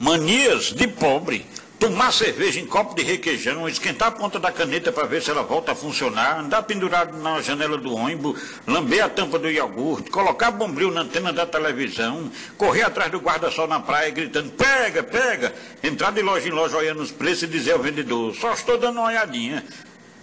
Manias 0.00 0.72
de 0.72 0.88
pobre. 0.88 1.44
Tomar 1.78 2.10
cerveja 2.10 2.58
em 2.58 2.64
copo 2.64 2.94
de 2.94 3.02
requeijão, 3.02 3.68
esquentar 3.68 4.08
a 4.08 4.10
ponta 4.10 4.38
da 4.38 4.50
caneta 4.50 4.90
para 4.90 5.06
ver 5.06 5.20
se 5.20 5.30
ela 5.30 5.42
volta 5.42 5.72
a 5.72 5.74
funcionar, 5.74 6.40
andar 6.40 6.62
pendurado 6.62 7.18
na 7.18 7.42
janela 7.42 7.76
do 7.76 7.94
ônibus, 7.94 8.40
lamber 8.66 9.04
a 9.04 9.10
tampa 9.10 9.38
do 9.38 9.50
iogurte, 9.50 10.10
colocar 10.10 10.52
bombril 10.52 10.90
na 10.90 11.02
antena 11.02 11.34
da 11.34 11.44
televisão, 11.44 12.30
correr 12.56 12.82
atrás 12.82 13.10
do 13.10 13.18
guarda-sol 13.18 13.66
na 13.66 13.78
praia 13.78 14.10
gritando, 14.10 14.50
pega, 14.52 15.02
pega, 15.02 15.54
entrar 15.82 16.12
de 16.12 16.22
loja 16.22 16.48
em 16.48 16.52
loja 16.52 16.78
olhando 16.78 17.02
os 17.02 17.10
preços 17.10 17.42
e 17.42 17.46
dizer 17.46 17.72
ao 17.72 17.78
vendedor, 17.78 18.34
só 18.34 18.54
estou 18.54 18.78
dando 18.78 19.00
uma 19.00 19.08
olhadinha 19.08 19.62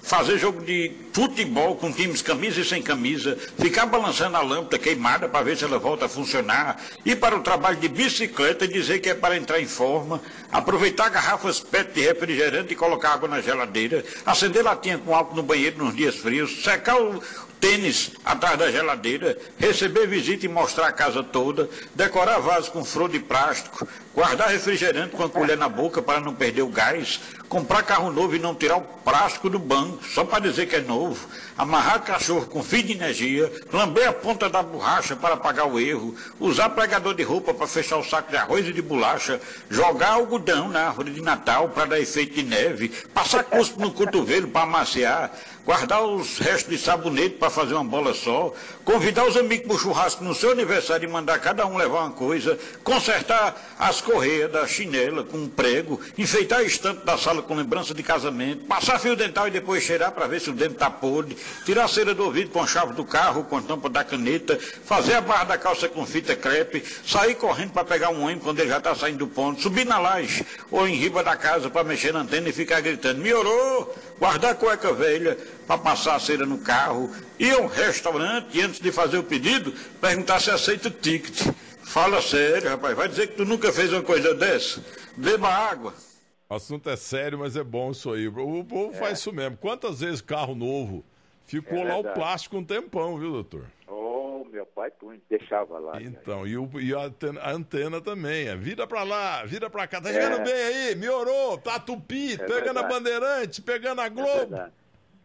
fazer 0.07 0.37
jogo 0.37 0.63
de 0.63 0.89
futebol 1.11 1.75
com 1.75 1.91
times 1.91 2.21
camisa 2.21 2.61
e 2.61 2.65
sem 2.65 2.81
camisa, 2.81 3.37
ficar 3.59 3.85
balançando 3.85 4.37
a 4.37 4.41
lâmpada 4.41 4.79
queimada 4.79 5.27
para 5.27 5.43
ver 5.43 5.57
se 5.57 5.65
ela 5.65 5.77
volta 5.77 6.05
a 6.05 6.09
funcionar, 6.09 6.81
ir 7.05 7.17
para 7.17 7.35
o 7.35 7.41
trabalho 7.41 7.75
de 7.75 7.89
bicicleta 7.89 8.63
e 8.63 8.69
dizer 8.69 8.99
que 8.99 9.09
é 9.09 9.13
para 9.13 9.35
entrar 9.35 9.59
em 9.59 9.67
forma, 9.67 10.21
aproveitar 10.49 11.09
garrafas 11.09 11.59
PET 11.59 11.91
de 11.93 12.01
refrigerante 12.01 12.71
e 12.71 12.75
colocar 12.75 13.15
água 13.15 13.27
na 13.27 13.41
geladeira, 13.41 14.03
acender 14.25 14.63
latinha 14.63 14.97
com 14.97 15.13
álcool 15.13 15.35
no 15.35 15.43
banheiro 15.43 15.83
nos 15.83 15.93
dias 15.93 16.15
frios, 16.15 16.63
secar 16.63 16.95
o, 16.95 17.21
tênis 17.59 18.11
atrás 18.23 18.57
da 18.57 18.71
geladeira, 18.71 19.37
receber 19.57 20.07
visita 20.07 20.45
e 20.45 20.49
mostrar 20.49 20.87
a 20.87 20.91
casa 20.91 21.23
toda, 21.23 21.69
decorar 21.95 22.39
vaso 22.39 22.71
com 22.71 22.83
flor 22.83 23.09
de 23.09 23.19
plástico, 23.19 23.87
guardar 24.13 24.49
refrigerante 24.49 25.15
com 25.15 25.23
a 25.23 25.29
colher 25.29 25.57
na 25.57 25.69
boca 25.69 26.01
para 26.01 26.19
não 26.19 26.33
perder 26.33 26.61
o 26.61 26.67
gás, 26.67 27.19
comprar 27.47 27.83
carro 27.83 28.12
novo 28.12 28.36
e 28.36 28.39
não 28.39 28.53
tirar 28.53 28.77
o 28.77 28.81
plástico 28.81 29.49
do 29.49 29.60
banco, 29.60 30.03
só 30.05 30.23
para 30.25 30.39
dizer 30.39 30.67
que 30.67 30.75
é 30.75 30.81
novo, 30.81 31.27
amarrar 31.57 32.03
cachorro 32.03 32.45
com 32.45 32.62
fio 32.62 32.83
de 32.83 32.93
energia, 32.93 33.51
lamber 33.71 34.10
a 34.10 34.13
ponta 34.13 34.49
da 34.49 34.62
borracha 34.62 35.15
para 35.15 35.38
pagar 35.38 35.65
o 35.65 35.79
erro, 35.79 36.13
usar 36.39 36.69
pregador 36.69 37.13
de 37.13 37.23
roupa 37.23 37.53
para 37.53 37.67
fechar 37.67 37.97
o 37.97 38.03
saco 38.03 38.29
de 38.29 38.38
arroz 38.38 38.67
e 38.67 38.73
de 38.73 38.81
bolacha, 38.81 39.39
jogar 39.69 40.12
algodão 40.12 40.67
na 40.69 40.88
árvore 40.88 41.12
de 41.12 41.21
Natal 41.21 41.69
para 41.69 41.86
dar 41.86 41.99
efeito 41.99 42.36
de 42.36 42.43
neve, 42.43 42.89
passar 43.13 43.43
cuspo 43.43 43.79
no 43.79 43.91
cotovelo 43.91 44.49
para 44.49 44.63
amaciar, 44.63 45.31
guardar 45.65 46.01
os 46.03 46.38
restos 46.38 46.69
de 46.69 46.77
sabonete 46.77 47.36
para 47.36 47.49
fazer 47.49 47.73
uma 47.73 47.83
bola 47.83 48.13
só, 48.13 48.53
convidar 48.86 49.25
os 49.25 49.36
amigos 49.36 49.67
para 49.67 49.75
o 49.75 49.79
churrasco 49.79 50.23
no 50.23 50.33
seu 50.33 50.51
aniversário 50.51 51.07
e 51.07 51.12
mandar 51.12 51.39
cada 51.39 51.65
um 51.65 51.75
levar 51.75 52.03
uma 52.05 52.12
coisa, 52.12 52.57
consertar 52.83 53.75
as 53.77 53.99
correias 53.99 54.49
da 54.49 54.65
chinela 54.65 55.25
com 55.25 55.38
um 55.38 55.49
prego, 55.49 55.99
enfeitar 56.17 56.60
a 56.60 56.63
estante 56.63 57.05
da 57.05 57.17
sala 57.17 57.37
com 57.41 57.56
lembrança 57.56 57.93
de 57.93 58.04
casamento, 58.04 58.65
passar 58.65 59.00
fio 59.00 59.15
dental 59.15 59.47
e 59.47 59.52
depois 59.52 59.84
cheirar 59.84 60.12
para 60.12 60.28
ver 60.28 60.41
se 60.41 60.50
o 60.50 60.54
dente 60.54 60.73
está 60.73 60.89
podre, 60.89 61.38
tirar 61.65 61.86
a 61.86 61.88
cera 61.88 62.13
do 62.13 62.23
ouvido 62.23 62.50
com 62.52 62.62
a 62.62 62.67
chave 62.67 62.93
do 62.93 63.06
carro, 63.06 63.43
com 63.43 63.58
a 63.58 63.62
tampa 63.62 63.89
da 63.89 64.04
caneta, 64.04 64.58
fazer 64.86 65.13
a 65.13 65.21
barra 65.21 65.43
da 65.45 65.58
calça 65.58 65.88
com 65.88 66.06
fita 66.06 66.36
crepe, 66.36 66.84
sair 67.06 67.36
correndo 67.36 67.71
para 67.71 67.84
pegar 67.84 68.10
um 68.10 68.23
ônibus 68.23 68.43
quando 68.43 68.60
ele 68.60 68.69
já 68.69 68.78
está 68.78 68.95
saindo 68.95 69.19
do 69.19 69.28
ponto, 69.28 69.62
subir 69.62 69.86
na 69.86 70.00
laje 70.00 70.45
ou 70.71 70.88
em 70.88 70.95
riba 70.95 71.23
da 71.23 71.36
casa 71.36 71.69
para 71.69 71.84
mexer 71.84 72.13
na 72.13 72.19
antena 72.19 72.50
e 72.50 72.54
ficar 72.54 72.82
gritando, 72.82 73.21
melhorou, 73.21 73.95
guardar 74.19 74.52
a 74.52 74.56
cueca 74.56 74.93
velha, 74.93 75.38
para 75.67 75.78
passar 75.78 76.15
a 76.15 76.19
cera 76.19 76.45
no 76.45 76.60
carro, 76.60 77.12
ir 77.38 77.52
ao 77.52 77.67
restaurante 77.67 78.58
e 78.58 78.62
antes 78.62 78.80
de 78.80 78.91
fazer 78.91 79.17
o 79.17 79.23
pedido, 79.23 79.73
perguntar 80.00 80.39
se 80.39 80.50
aceita 80.50 80.88
o 80.88 80.91
ticket. 80.91 81.54
Fala 81.84 82.21
sério, 82.21 82.69
rapaz, 82.69 82.95
vai 82.95 83.08
dizer 83.08 83.28
que 83.28 83.36
tu 83.36 83.45
nunca 83.45 83.71
fez 83.71 83.91
uma 83.91 84.02
coisa 84.02 84.34
dessa? 84.34 84.84
Beba 85.15 85.50
água. 85.50 86.06
O 86.49 86.55
assunto 86.55 86.89
é 86.89 86.95
sério, 86.95 87.39
mas 87.39 87.57
é 87.57 87.63
bom 87.63 87.91
isso 87.91 88.12
aí. 88.12 88.27
O 88.27 88.63
povo 88.63 88.91
é. 88.91 88.93
faz 88.93 89.19
isso 89.19 89.33
mesmo. 89.33 89.57
Quantas 89.57 89.99
vezes 89.99 90.21
carro 90.21 90.55
novo 90.55 91.03
ficou 91.45 91.79
é 91.79 91.83
lá 91.83 91.97
o 91.97 92.03
plástico 92.03 92.57
um 92.57 92.63
tempão, 92.63 93.17
viu, 93.17 93.31
doutor? 93.31 93.65
Oh, 93.88 94.45
meu 94.49 94.65
pai 94.65 94.91
deixava 95.29 95.77
lá. 95.77 96.01
Então, 96.01 96.47
e, 96.47 96.57
o, 96.57 96.69
e 96.79 96.93
a, 96.93 97.01
antena, 97.01 97.41
a, 97.41 97.51
antena, 97.51 98.01
também. 98.01 98.47
É 98.47 98.55
vira 98.55 98.88
pra 98.88 99.03
lá, 99.03 99.43
vira 99.43 99.69
pra 99.69 99.88
cá. 99.88 99.99
Tá 99.99 100.12
chegando 100.12 100.41
é. 100.41 100.43
bem 100.43 100.53
aí, 100.53 100.95
melhorou, 100.95 101.57
tá 101.57 101.79
tupi, 101.79 102.33
é 102.33 102.38
pegando 102.38 102.53
verdade. 102.53 102.79
a 102.79 102.88
bandeirante, 102.88 103.62
pegando 103.62 104.01
a 104.01 104.05
é 104.05 104.10
Globo. 104.10 104.55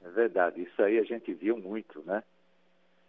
É 0.05 0.11
verdade, 0.11 0.63
isso 0.63 0.83
aí 0.83 0.99
a 0.99 1.05
gente 1.05 1.33
viu 1.33 1.57
muito, 1.57 2.03
né? 2.05 2.25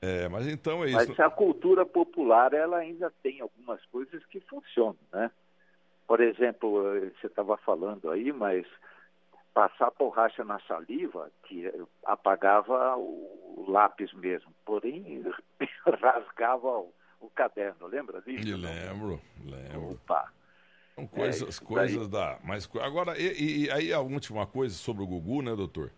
É, 0.02 0.28
mas 0.28 0.48
então 0.48 0.84
é 0.84 0.90
isso. 0.90 1.10
Mas 1.10 1.20
a 1.20 1.30
cultura 1.30 1.86
popular, 1.86 2.54
ela 2.54 2.78
ainda 2.78 3.12
tem 3.24 3.42
algumas 3.42 3.84
coisas 3.86 4.24
que 4.26 4.40
funcionam, 4.42 4.98
né? 5.12 5.32
Por 6.08 6.22
exemplo, 6.22 6.84
você 7.20 7.28
estava 7.28 7.58
falando 7.58 8.10
aí, 8.12 8.32
mas 8.32 8.66
passar 9.54 9.92
borracha 9.98 10.44
na 10.44 10.60
saliva, 10.62 11.32
que 11.44 11.72
apagava 12.06 12.98
o 12.98 13.66
lápis 13.68 14.12
mesmo, 14.14 14.52
porém 14.66 15.24
rasgava 16.02 16.68
o, 16.68 16.94
o 17.22 17.30
caderno, 17.30 17.88
lembra 17.88 18.22
disso? 18.22 18.48
Eu 18.48 18.58
lembro, 18.58 19.22
lembro. 19.46 19.92
Opa! 19.92 20.32
São 20.96 21.08
coisas, 21.08 21.62
é, 21.62 21.66
coisas 21.66 22.08
da. 22.08 22.40
Mas 22.44 22.70
agora, 22.82 23.18
e, 23.20 23.66
e, 23.66 23.72
aí 23.72 23.92
a 23.92 24.00
última 24.00 24.46
coisa 24.46 24.76
sobre 24.76 25.04
o 25.04 25.08
Gugu, 25.08 25.42
né, 25.42 25.56
doutor? 25.56 25.92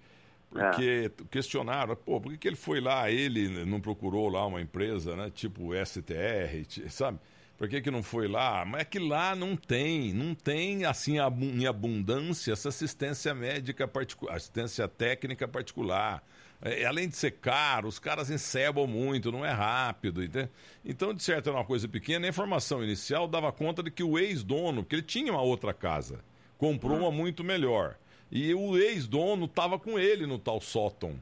Porque 0.50 1.12
é. 1.12 1.24
questionaram, 1.30 1.96
pô, 1.98 2.22
por 2.22 2.32
que, 2.32 2.38
que 2.38 2.48
ele 2.48 2.56
foi 2.56 2.80
lá, 2.80 3.12
ele 3.12 3.66
não 3.66 3.82
procurou 3.82 4.30
lá 4.30 4.46
uma 4.46 4.62
empresa, 4.62 5.16
né? 5.16 5.30
Tipo 5.30 5.74
STR, 5.86 6.90
sabe? 6.90 7.20
Por 7.58 7.70
que, 7.70 7.82
que 7.82 7.90
não 7.90 8.04
foi 8.04 8.28
lá? 8.28 8.66
Mas 8.66 8.82
é 8.82 8.86
que 8.86 9.00
lá 9.00 9.34
não 9.36 9.56
tem, 9.56 10.14
não 10.14 10.36
tem 10.36 10.84
assim 10.84 11.18
em 11.18 11.66
abundância 11.66 12.52
essa 12.52 12.68
assistência 12.68 13.34
médica 13.34 13.88
particular, 13.88 14.36
assistência 14.36 14.88
técnica 14.88 15.48
particular. 15.48 16.22
É, 16.62 16.86
além 16.86 17.08
de 17.08 17.16
ser 17.16 17.32
caro, 17.32 17.88
os 17.88 18.00
caras 18.00 18.30
encebam 18.30 18.88
muito, 18.88 19.32
não 19.32 19.46
é 19.46 19.52
rápido. 19.52 20.24
Entende? 20.24 20.50
Então, 20.84 21.14
de 21.14 21.24
certo, 21.24 21.50
era 21.50 21.58
uma 21.58 21.66
coisa 21.66 21.88
pequena. 21.88 22.26
A 22.26 22.30
informação 22.30 22.84
inicial 22.84 23.28
dava 23.28 23.52
conta 23.52 23.82
de 23.82 23.92
que 23.92 24.04
o 24.04 24.20
ex-dono, 24.20 24.84
porque 24.84 24.96
ele 24.96 25.02
tinha 25.02 25.32
uma 25.32 25.42
outra 25.42 25.74
casa, 25.74 26.20
comprou 26.58 26.98
uma 26.98 27.12
muito 27.12 27.44
melhor. 27.44 27.96
E 28.32 28.54
o 28.54 28.78
ex-dono 28.78 29.46
estava 29.46 29.80
com 29.80 29.98
ele 29.98 30.26
no 30.26 30.38
tal 30.38 30.60
sótão. 30.60 31.16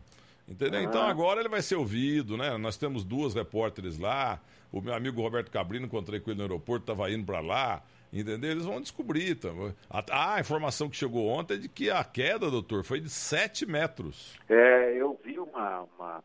Entendeu? 0.48 0.82
Então 0.82 1.02
agora 1.02 1.40
ele 1.40 1.50
vai 1.50 1.62
ser 1.62 1.76
ouvido, 1.76 2.36
né? 2.38 2.58
Nós 2.58 2.78
temos 2.78 3.04
duas 3.04 3.34
repórteres 3.34 3.98
lá. 3.98 4.40
O 4.72 4.82
meu 4.82 4.94
amigo 4.94 5.22
Roberto 5.22 5.52
Cabrino, 5.52 5.86
encontrei 5.86 6.20
com 6.20 6.32
ele 6.32 6.38
no 6.38 6.44
aeroporto, 6.44 6.92
estava 6.92 7.10
indo 7.12 7.26
para 7.26 7.40
lá. 7.40 7.82
Entendeu? 8.12 8.52
Eles 8.52 8.66
vão 8.66 8.80
descobrir. 8.80 9.36
Tá? 9.36 9.50
A, 9.90 10.36
a, 10.36 10.40
informação 10.40 10.90
que 10.90 10.96
chegou 10.96 11.28
ontem 11.28 11.56
é 11.56 11.58
de 11.58 11.70
que 11.70 11.90
a 11.90 12.04
queda, 12.04 12.52
doutor, 12.52 12.84
foi 12.84 13.00
de 13.00 13.10
7 13.10 13.66
metros. 13.66 14.38
É, 14.48 14.94
eu 14.96 15.20
vi 15.24 15.40
uma, 15.40 15.82
uma 15.82 16.24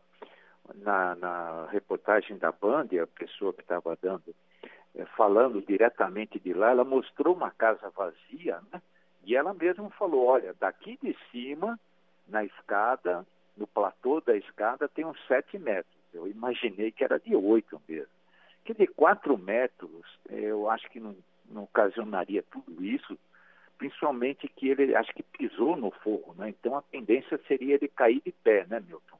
na, 0.75 1.15
na, 1.15 1.67
reportagem 1.71 2.37
da 2.37 2.51
Band, 2.51 2.87
a 3.01 3.07
pessoa 3.07 3.53
que 3.53 3.61
estava 3.61 3.97
dando, 3.99 4.35
é, 4.95 5.05
falando 5.17 5.61
diretamente 5.61 6.39
de 6.39 6.53
lá, 6.53 6.71
ela 6.71 6.83
mostrou 6.83 7.35
uma 7.35 7.49
casa 7.49 7.89
vazia, 7.89 8.59
né? 8.71 8.81
E 9.23 9.35
ela 9.35 9.53
mesma 9.53 9.89
falou: 9.91 10.25
olha, 10.25 10.53
daqui 10.59 10.97
de 11.01 11.17
cima, 11.31 11.79
na 12.27 12.43
escada, 12.43 13.25
no 13.59 13.67
platô 13.67 14.21
da 14.21 14.35
escada, 14.35 14.87
tem 14.87 15.05
uns 15.05 15.19
sete 15.27 15.59
metros. 15.59 15.93
Eu 16.13 16.27
imaginei 16.27 16.91
que 16.91 17.03
era 17.03 17.19
de 17.19 17.35
oito 17.35 17.79
mesmo. 17.87 18.07
Que 18.63 18.73
de 18.73 18.87
quatro 18.87 19.37
metros, 19.37 20.05
eu 20.29 20.69
acho 20.69 20.89
que 20.89 20.99
não, 20.99 21.15
não 21.45 21.63
ocasionaria 21.63 22.43
tudo 22.51 22.83
isso, 22.83 23.17
principalmente 23.77 24.47
que 24.47 24.69
ele 24.69 24.95
acho 24.95 25.13
que 25.13 25.23
pisou 25.23 25.75
no 25.75 25.91
fogo, 25.91 26.33
né? 26.37 26.49
Então 26.49 26.75
a 26.75 26.81
tendência 26.81 27.39
seria 27.47 27.75
ele 27.75 27.87
cair 27.87 28.21
de 28.25 28.31
pé, 28.31 28.65
né, 28.67 28.79
Milton? 28.79 29.17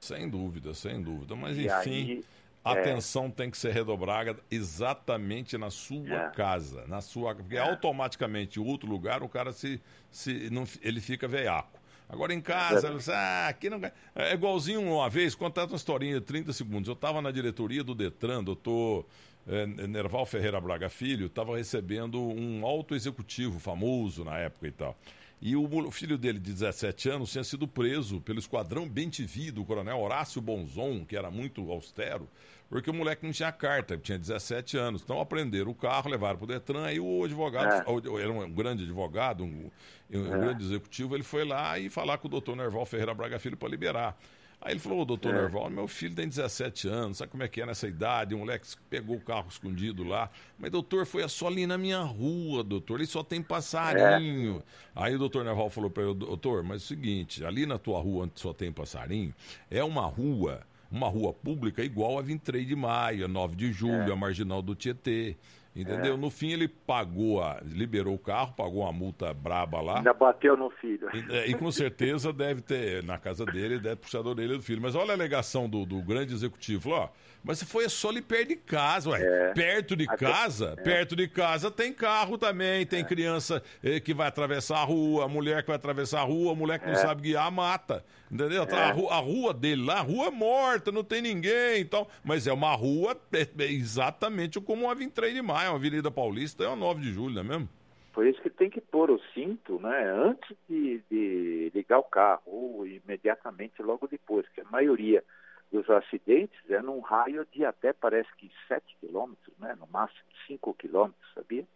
Sem 0.00 0.28
dúvida, 0.28 0.74
sem 0.74 1.02
dúvida. 1.02 1.34
Mas 1.34 1.56
e 1.56 1.66
enfim. 1.66 2.12
Aí, 2.12 2.24
a 2.64 2.76
é. 2.76 2.80
atenção 2.80 3.30
tem 3.30 3.50
que 3.50 3.58
ser 3.58 3.72
redobrada 3.72 4.36
exatamente 4.50 5.58
na 5.58 5.70
sua 5.70 6.28
é. 6.28 6.30
casa, 6.30 6.86
na 6.86 7.02
sua, 7.02 7.34
porque 7.34 7.56
é. 7.56 7.60
automaticamente 7.60 8.58
em 8.58 8.66
outro 8.66 8.88
lugar 8.88 9.22
o 9.22 9.28
cara 9.28 9.52
se, 9.52 9.80
se 10.10 10.48
não, 10.50 10.64
ele 10.80 11.00
fica 11.00 11.28
veiaco. 11.28 11.78
Agora 12.14 12.32
em 12.32 12.40
casa, 12.40 12.92
você, 12.92 13.10
ah, 13.10 13.48
aqui 13.48 13.68
não 13.68 13.80
é 14.14 14.34
igualzinho 14.34 14.80
uma 14.80 15.10
vez, 15.10 15.34
contar 15.34 15.64
uma 15.64 15.74
historinha 15.74 16.20
de 16.20 16.24
30 16.24 16.52
segundos. 16.52 16.86
Eu 16.86 16.94
estava 16.94 17.20
na 17.20 17.32
diretoria 17.32 17.82
do 17.82 17.92
Detran, 17.92 18.44
doutor 18.44 19.04
é, 19.48 19.66
Nerval 19.66 20.24
Ferreira 20.24 20.60
Braga 20.60 20.88
Filho, 20.88 21.26
estava 21.26 21.56
recebendo 21.56 22.22
um 22.22 22.64
alto 22.64 22.94
executivo 22.94 23.58
famoso 23.58 24.22
na 24.22 24.38
época 24.38 24.68
e 24.68 24.70
tal. 24.70 24.96
E 25.44 25.54
o 25.54 25.90
filho 25.90 26.16
dele, 26.16 26.38
de 26.38 26.54
17 26.54 27.10
anos, 27.10 27.30
tinha 27.30 27.44
sido 27.44 27.68
preso 27.68 28.18
pelo 28.18 28.38
esquadrão 28.38 28.88
Bentivi 28.88 29.50
do 29.50 29.62
coronel 29.62 30.00
Horácio 30.00 30.40
Bonzon, 30.40 31.04
que 31.04 31.14
era 31.14 31.30
muito 31.30 31.70
austero, 31.70 32.26
porque 32.66 32.88
o 32.88 32.94
moleque 32.94 33.26
não 33.26 33.30
tinha 33.30 33.52
carta, 33.52 33.98
tinha 33.98 34.18
17 34.18 34.78
anos. 34.78 35.02
Então 35.02 35.20
aprenderam 35.20 35.70
o 35.70 35.74
carro, 35.74 36.08
levaram 36.08 36.38
para 36.38 36.44
o 36.44 36.48
Detran, 36.48 36.90
e 36.90 36.98
o 36.98 37.24
advogado, 37.24 37.74
é. 37.74 38.22
era 38.22 38.32
um 38.32 38.50
grande 38.54 38.84
advogado, 38.84 39.44
um, 39.44 39.70
um 40.10 40.34
é. 40.34 40.38
grande 40.38 40.64
executivo, 40.64 41.14
ele 41.14 41.22
foi 41.22 41.44
lá 41.44 41.78
e 41.78 41.90
falar 41.90 42.16
com 42.16 42.26
o 42.26 42.30
doutor 42.30 42.56
Nerval 42.56 42.86
Ferreira 42.86 43.12
Braga 43.12 43.38
Filho 43.38 43.58
para 43.58 43.68
liberar. 43.68 44.18
Aí 44.64 44.72
ele 44.72 44.80
falou, 44.80 45.04
doutor 45.04 45.34
é. 45.34 45.42
Nerval, 45.42 45.68
meu 45.68 45.86
filho 45.86 46.14
tem 46.14 46.26
17 46.26 46.88
anos, 46.88 47.18
sabe 47.18 47.30
como 47.30 47.42
é 47.42 47.48
que 47.48 47.60
é 47.60 47.66
nessa 47.66 47.86
idade? 47.86 48.34
O 48.34 48.38
moleque 48.38 48.66
pegou 48.88 49.16
o 49.16 49.20
carro 49.20 49.46
escondido 49.50 50.02
lá. 50.02 50.30
Mas, 50.58 50.70
doutor, 50.70 51.04
foi 51.04 51.28
só 51.28 51.48
ali 51.48 51.66
na 51.66 51.76
minha 51.76 52.00
rua, 52.00 52.64
doutor, 52.64 52.98
ele 52.98 53.06
só 53.06 53.22
tem 53.22 53.42
passarinho. 53.42 54.62
É. 54.96 55.04
Aí 55.04 55.14
o 55.14 55.18
doutor 55.18 55.44
Nerval 55.44 55.68
falou 55.68 55.90
para 55.90 56.04
ele, 56.04 56.14
doutor, 56.14 56.62
mas 56.62 56.80
é 56.80 56.84
o 56.84 56.88
seguinte, 56.88 57.44
ali 57.44 57.66
na 57.66 57.76
tua 57.76 58.00
rua 58.00 58.24
onde 58.24 58.40
só 58.40 58.54
tem 58.54 58.72
passarinho, 58.72 59.34
é 59.70 59.84
uma 59.84 60.06
rua, 60.06 60.62
uma 60.90 61.10
rua 61.10 61.34
pública 61.34 61.84
igual 61.84 62.18
a 62.18 62.22
23 62.22 62.66
de 62.66 62.74
maio, 62.74 63.26
a 63.26 63.28
9 63.28 63.54
de 63.56 63.70
julho, 63.70 64.08
é. 64.08 64.12
a 64.12 64.16
Marginal 64.16 64.62
do 64.62 64.74
Tietê. 64.74 65.36
Entendeu? 65.74 66.14
É. 66.14 66.16
No 66.16 66.30
fim 66.30 66.52
ele 66.52 66.68
pagou, 66.68 67.42
a, 67.42 67.60
liberou 67.64 68.14
o 68.14 68.18
carro, 68.18 68.52
pagou 68.52 68.82
uma 68.82 68.92
multa 68.92 69.34
braba 69.34 69.80
lá. 69.80 69.98
Ainda 69.98 70.14
bateu 70.14 70.56
no 70.56 70.70
filho. 70.70 71.08
E, 71.12 71.34
é, 71.34 71.50
e 71.50 71.54
com 71.54 71.70
certeza 71.72 72.32
deve 72.32 72.60
ter, 72.60 73.02
na 73.02 73.18
casa 73.18 73.44
dele, 73.44 73.80
deve 73.80 73.96
puxar 73.96 74.18
a 74.18 74.28
orelha 74.28 74.56
do 74.56 74.62
filho. 74.62 74.80
Mas 74.80 74.94
olha 74.94 75.10
a 75.10 75.14
alegação 75.14 75.68
do, 75.68 75.84
do 75.84 76.00
grande 76.00 76.32
executivo. 76.32 76.90
Ó, 76.90 77.08
mas 77.42 77.58
se 77.58 77.66
foi 77.66 77.88
só 77.88 78.08
ali 78.08 78.22
perto 78.22 78.48
de 78.48 78.56
casa, 78.56 79.10
ué. 79.10 79.20
É. 79.20 79.52
Perto 79.52 79.96
de 79.96 80.06
casa, 80.06 80.74
é. 80.78 80.82
perto 80.82 81.16
de 81.16 81.26
casa 81.26 81.70
tem 81.70 81.92
carro 81.92 82.38
também, 82.38 82.86
tem 82.86 83.00
é. 83.00 83.04
criança 83.04 83.62
eh, 83.82 83.98
que 83.98 84.14
vai 84.14 84.28
atravessar 84.28 84.78
a 84.78 84.84
rua, 84.84 85.26
mulher 85.28 85.62
que 85.62 85.66
vai 85.66 85.76
atravessar 85.76 86.20
a 86.20 86.24
rua, 86.24 86.54
mulher 86.54 86.78
que 86.78 86.86
não 86.86 86.94
é. 86.94 86.96
sabe 86.96 87.22
guiar, 87.22 87.50
mata. 87.50 88.04
Entendeu? 88.30 88.66
Tá, 88.66 88.88
a, 88.88 88.92
rua, 88.92 89.12
a, 89.12 89.18
rua, 89.18 89.54
dele 89.54 89.84
lá, 89.84 89.98
a 89.98 90.00
rua 90.00 90.26
é 90.26 90.30
morta, 90.30 90.90
não 90.90 91.04
tem 91.04 91.20
ninguém 91.20 91.80
e 91.80 91.84
tal. 91.84 92.08
Mas 92.24 92.46
é 92.46 92.52
uma 92.52 92.74
rua 92.74 93.16
exatamente 93.58 94.60
como 94.60 94.86
uma 94.86 94.94
23 94.94 95.34
de 95.34 95.42
maio 95.42 95.63
é 95.64 95.68
uma 95.68 95.76
Avenida 95.76 96.10
Paulista, 96.10 96.64
é 96.64 96.68
uma 96.68 96.76
9 96.76 97.00
de 97.00 97.12
julho, 97.12 97.34
não 97.34 97.40
é 97.40 97.44
mesmo? 97.44 97.68
Por 98.12 98.26
isso 98.26 98.40
que 98.40 98.50
tem 98.50 98.70
que 98.70 98.80
pôr 98.80 99.10
o 99.10 99.20
cinto, 99.34 99.80
né, 99.80 100.08
antes 100.08 100.56
de, 100.68 101.02
de 101.10 101.72
ligar 101.74 101.98
o 101.98 102.04
carro, 102.04 102.42
ou 102.46 102.86
imediatamente 102.86 103.82
logo 103.82 104.06
depois, 104.06 104.48
que 104.50 104.60
a 104.60 104.70
maioria 104.70 105.24
dos 105.72 105.90
acidentes 105.90 106.58
é 106.70 106.80
num 106.80 107.00
raio 107.00 107.44
de 107.52 107.64
até 107.64 107.92
parece 107.92 108.28
que 108.36 108.50
7 108.68 108.84
quilômetros, 109.00 109.52
né, 109.58 109.74
no 109.78 109.88
máximo 109.88 110.20
5 110.46 110.74
quilômetros, 110.74 111.34
sabia? 111.34 111.66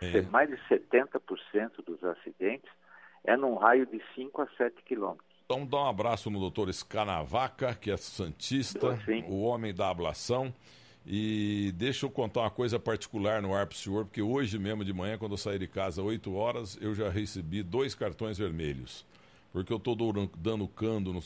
É. 0.00 0.22
Mais 0.22 0.48
de 0.48 0.56
70% 0.68 1.84
dos 1.84 2.02
acidentes 2.04 2.70
é 3.24 3.36
num 3.36 3.56
raio 3.56 3.86
de 3.86 4.00
5 4.14 4.42
a 4.42 4.46
7 4.56 4.82
quilômetros. 4.84 5.28
Então 5.44 5.66
dá 5.66 5.78
um 5.78 5.88
abraço 5.88 6.30
no 6.30 6.38
doutor 6.38 6.68
Escanavaca, 6.68 7.74
que 7.74 7.90
é 7.90 7.96
santista, 7.96 8.96
o 9.28 9.42
homem 9.42 9.74
da 9.74 9.90
ablação. 9.90 10.54
E 11.06 11.72
deixa 11.76 12.06
eu 12.06 12.10
contar 12.10 12.40
uma 12.40 12.50
coisa 12.50 12.78
particular 12.78 13.40
no 13.40 13.54
ar 13.54 13.66
para 13.66 13.74
o 13.74 13.78
senhor, 13.78 14.04
porque 14.04 14.20
hoje 14.20 14.58
mesmo 14.58 14.84
de 14.84 14.92
manhã, 14.92 15.16
quando 15.16 15.32
eu 15.32 15.38
saí 15.38 15.58
de 15.58 15.66
casa, 15.66 16.02
8 16.02 16.32
horas, 16.34 16.78
eu 16.80 16.94
já 16.94 17.08
recebi 17.08 17.62
dois 17.62 17.94
cartões 17.94 18.38
vermelhos. 18.38 19.06
Porque 19.52 19.72
eu 19.72 19.78
estou 19.78 19.96
dando 20.36 20.68
cano 20.68 21.12
no, 21.12 21.22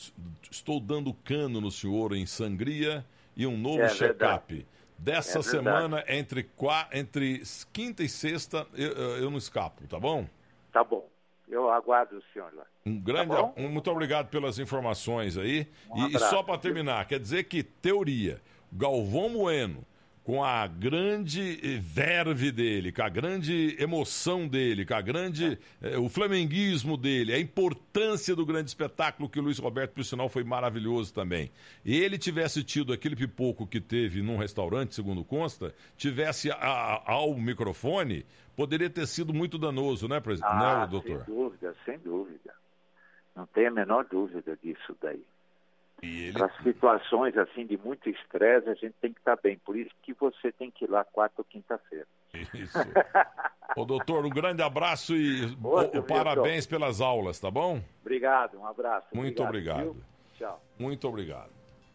estou 0.49 0.79
dando 0.79 1.13
cano 1.13 1.61
no 1.61 1.69
senhor 1.69 2.15
em 2.15 2.25
sangria 2.25 3.05
e 3.35 3.45
um 3.45 3.57
novo 3.57 3.81
é 3.81 3.89
check-up. 3.89 4.65
Dessa 4.97 5.39
é 5.39 5.41
semana, 5.43 6.03
entre, 6.07 6.49
entre 6.93 7.43
quinta 7.71 8.01
e 8.01 8.09
sexta, 8.09 8.65
eu, 8.73 8.91
eu 9.17 9.29
não 9.29 9.37
escapo, 9.37 9.85
tá 9.87 9.99
bom? 9.99 10.25
Tá 10.71 10.83
bom. 10.83 11.07
Eu 11.47 11.69
aguardo 11.69 12.17
o 12.17 12.23
senhor 12.33 12.51
lá. 12.55 12.65
Um 12.85 12.99
grande, 12.99 13.35
tá 13.35 13.51
um, 13.57 13.69
muito 13.69 13.91
obrigado 13.91 14.29
pelas 14.29 14.57
informações 14.57 15.37
aí. 15.37 15.67
Um 15.91 16.07
e, 16.07 16.15
e, 16.15 16.19
só 16.19 16.41
para 16.41 16.57
terminar, 16.57 17.05
quer 17.07 17.19
dizer 17.19 17.43
que 17.43 17.61
teoria, 17.61 18.41
Galvão 18.77 19.33
Bueno, 19.33 19.85
com 20.25 20.43
a 20.43 20.65
grande 20.65 21.79
verve 21.79 22.51
dele, 22.51 22.91
com 22.91 23.03
a 23.03 23.09
grande 23.09 23.77
emoção 23.79 24.47
dele, 24.47 24.83
com 24.83 24.95
a 24.95 25.01
grande 25.01 25.57
eh, 25.81 25.97
o 25.97 26.09
flamenguismo 26.09 26.97
dele, 26.97 27.31
a 27.31 27.39
importância 27.39 28.35
do 28.35 28.45
grande 28.45 28.69
espetáculo 28.69 29.29
que 29.29 29.39
o 29.39 29.43
Luiz 29.43 29.59
Roberto, 29.59 29.93
por 29.93 30.03
sinal, 30.03 30.27
foi 30.27 30.43
maravilhoso 30.43 31.13
também. 31.13 31.51
E 31.85 31.95
ele 31.95 32.17
tivesse 32.17 32.63
tido 32.63 32.91
aquele 32.91 33.15
pipoco 33.15 33.67
que 33.67 33.79
teve 33.79 34.23
num 34.23 34.35
restaurante, 34.35 34.95
segundo 34.95 35.23
consta, 35.23 35.73
tivesse 35.95 36.51
a, 36.51 36.55
a, 36.55 37.11
ao 37.13 37.35
microfone, 37.35 38.25
poderia 38.57 38.89
ter 38.89 39.05
sido 39.05 39.31
muito 39.31 39.59
danoso, 39.59 40.07
né, 40.07 40.19
presidente? 40.19 40.51
Ah, 40.51 40.81
né, 40.81 40.87
doutor? 40.87 41.23
Sem 41.23 41.35
dúvida, 41.35 41.75
sem 41.85 41.99
dúvida. 41.99 42.53
Não 43.35 43.45
tem 43.45 43.67
a 43.67 43.71
menor 43.71 44.05
dúvida 44.05 44.57
disso 44.61 44.97
daí. 44.99 45.23
Ele... 46.05 46.33
Para 46.33 46.49
situações 46.63 47.37
assim 47.37 47.65
de 47.65 47.77
muito 47.77 48.09
estresse, 48.09 48.69
a 48.69 48.73
gente 48.73 48.95
tem 49.01 49.13
que 49.13 49.19
estar 49.19 49.35
tá 49.35 49.41
bem. 49.41 49.57
Por 49.57 49.75
isso 49.75 49.91
que 50.03 50.13
você 50.13 50.51
tem 50.51 50.69
que 50.71 50.85
ir 50.85 50.89
lá 50.89 51.03
quarta 51.03 51.35
ou 51.37 51.45
quinta-feira. 51.45 52.07
Isso. 52.53 52.77
Ô, 53.75 53.85
doutor, 53.85 54.25
um 54.25 54.29
grande 54.29 54.61
abraço 54.61 55.15
e 55.15 55.57
Outro, 55.63 56.03
parabéns 56.03 56.65
pelas 56.65 57.01
aulas, 57.01 57.39
tá 57.39 57.49
bom? 57.49 57.81
Obrigado, 58.01 58.57
um 58.59 58.65
abraço. 58.65 59.07
Muito 59.13 59.43
obrigado. 59.43 59.89
obrigado. 59.89 60.05
Tchau. 60.37 60.61
Muito 60.77 61.07
obrigado. 61.07 61.54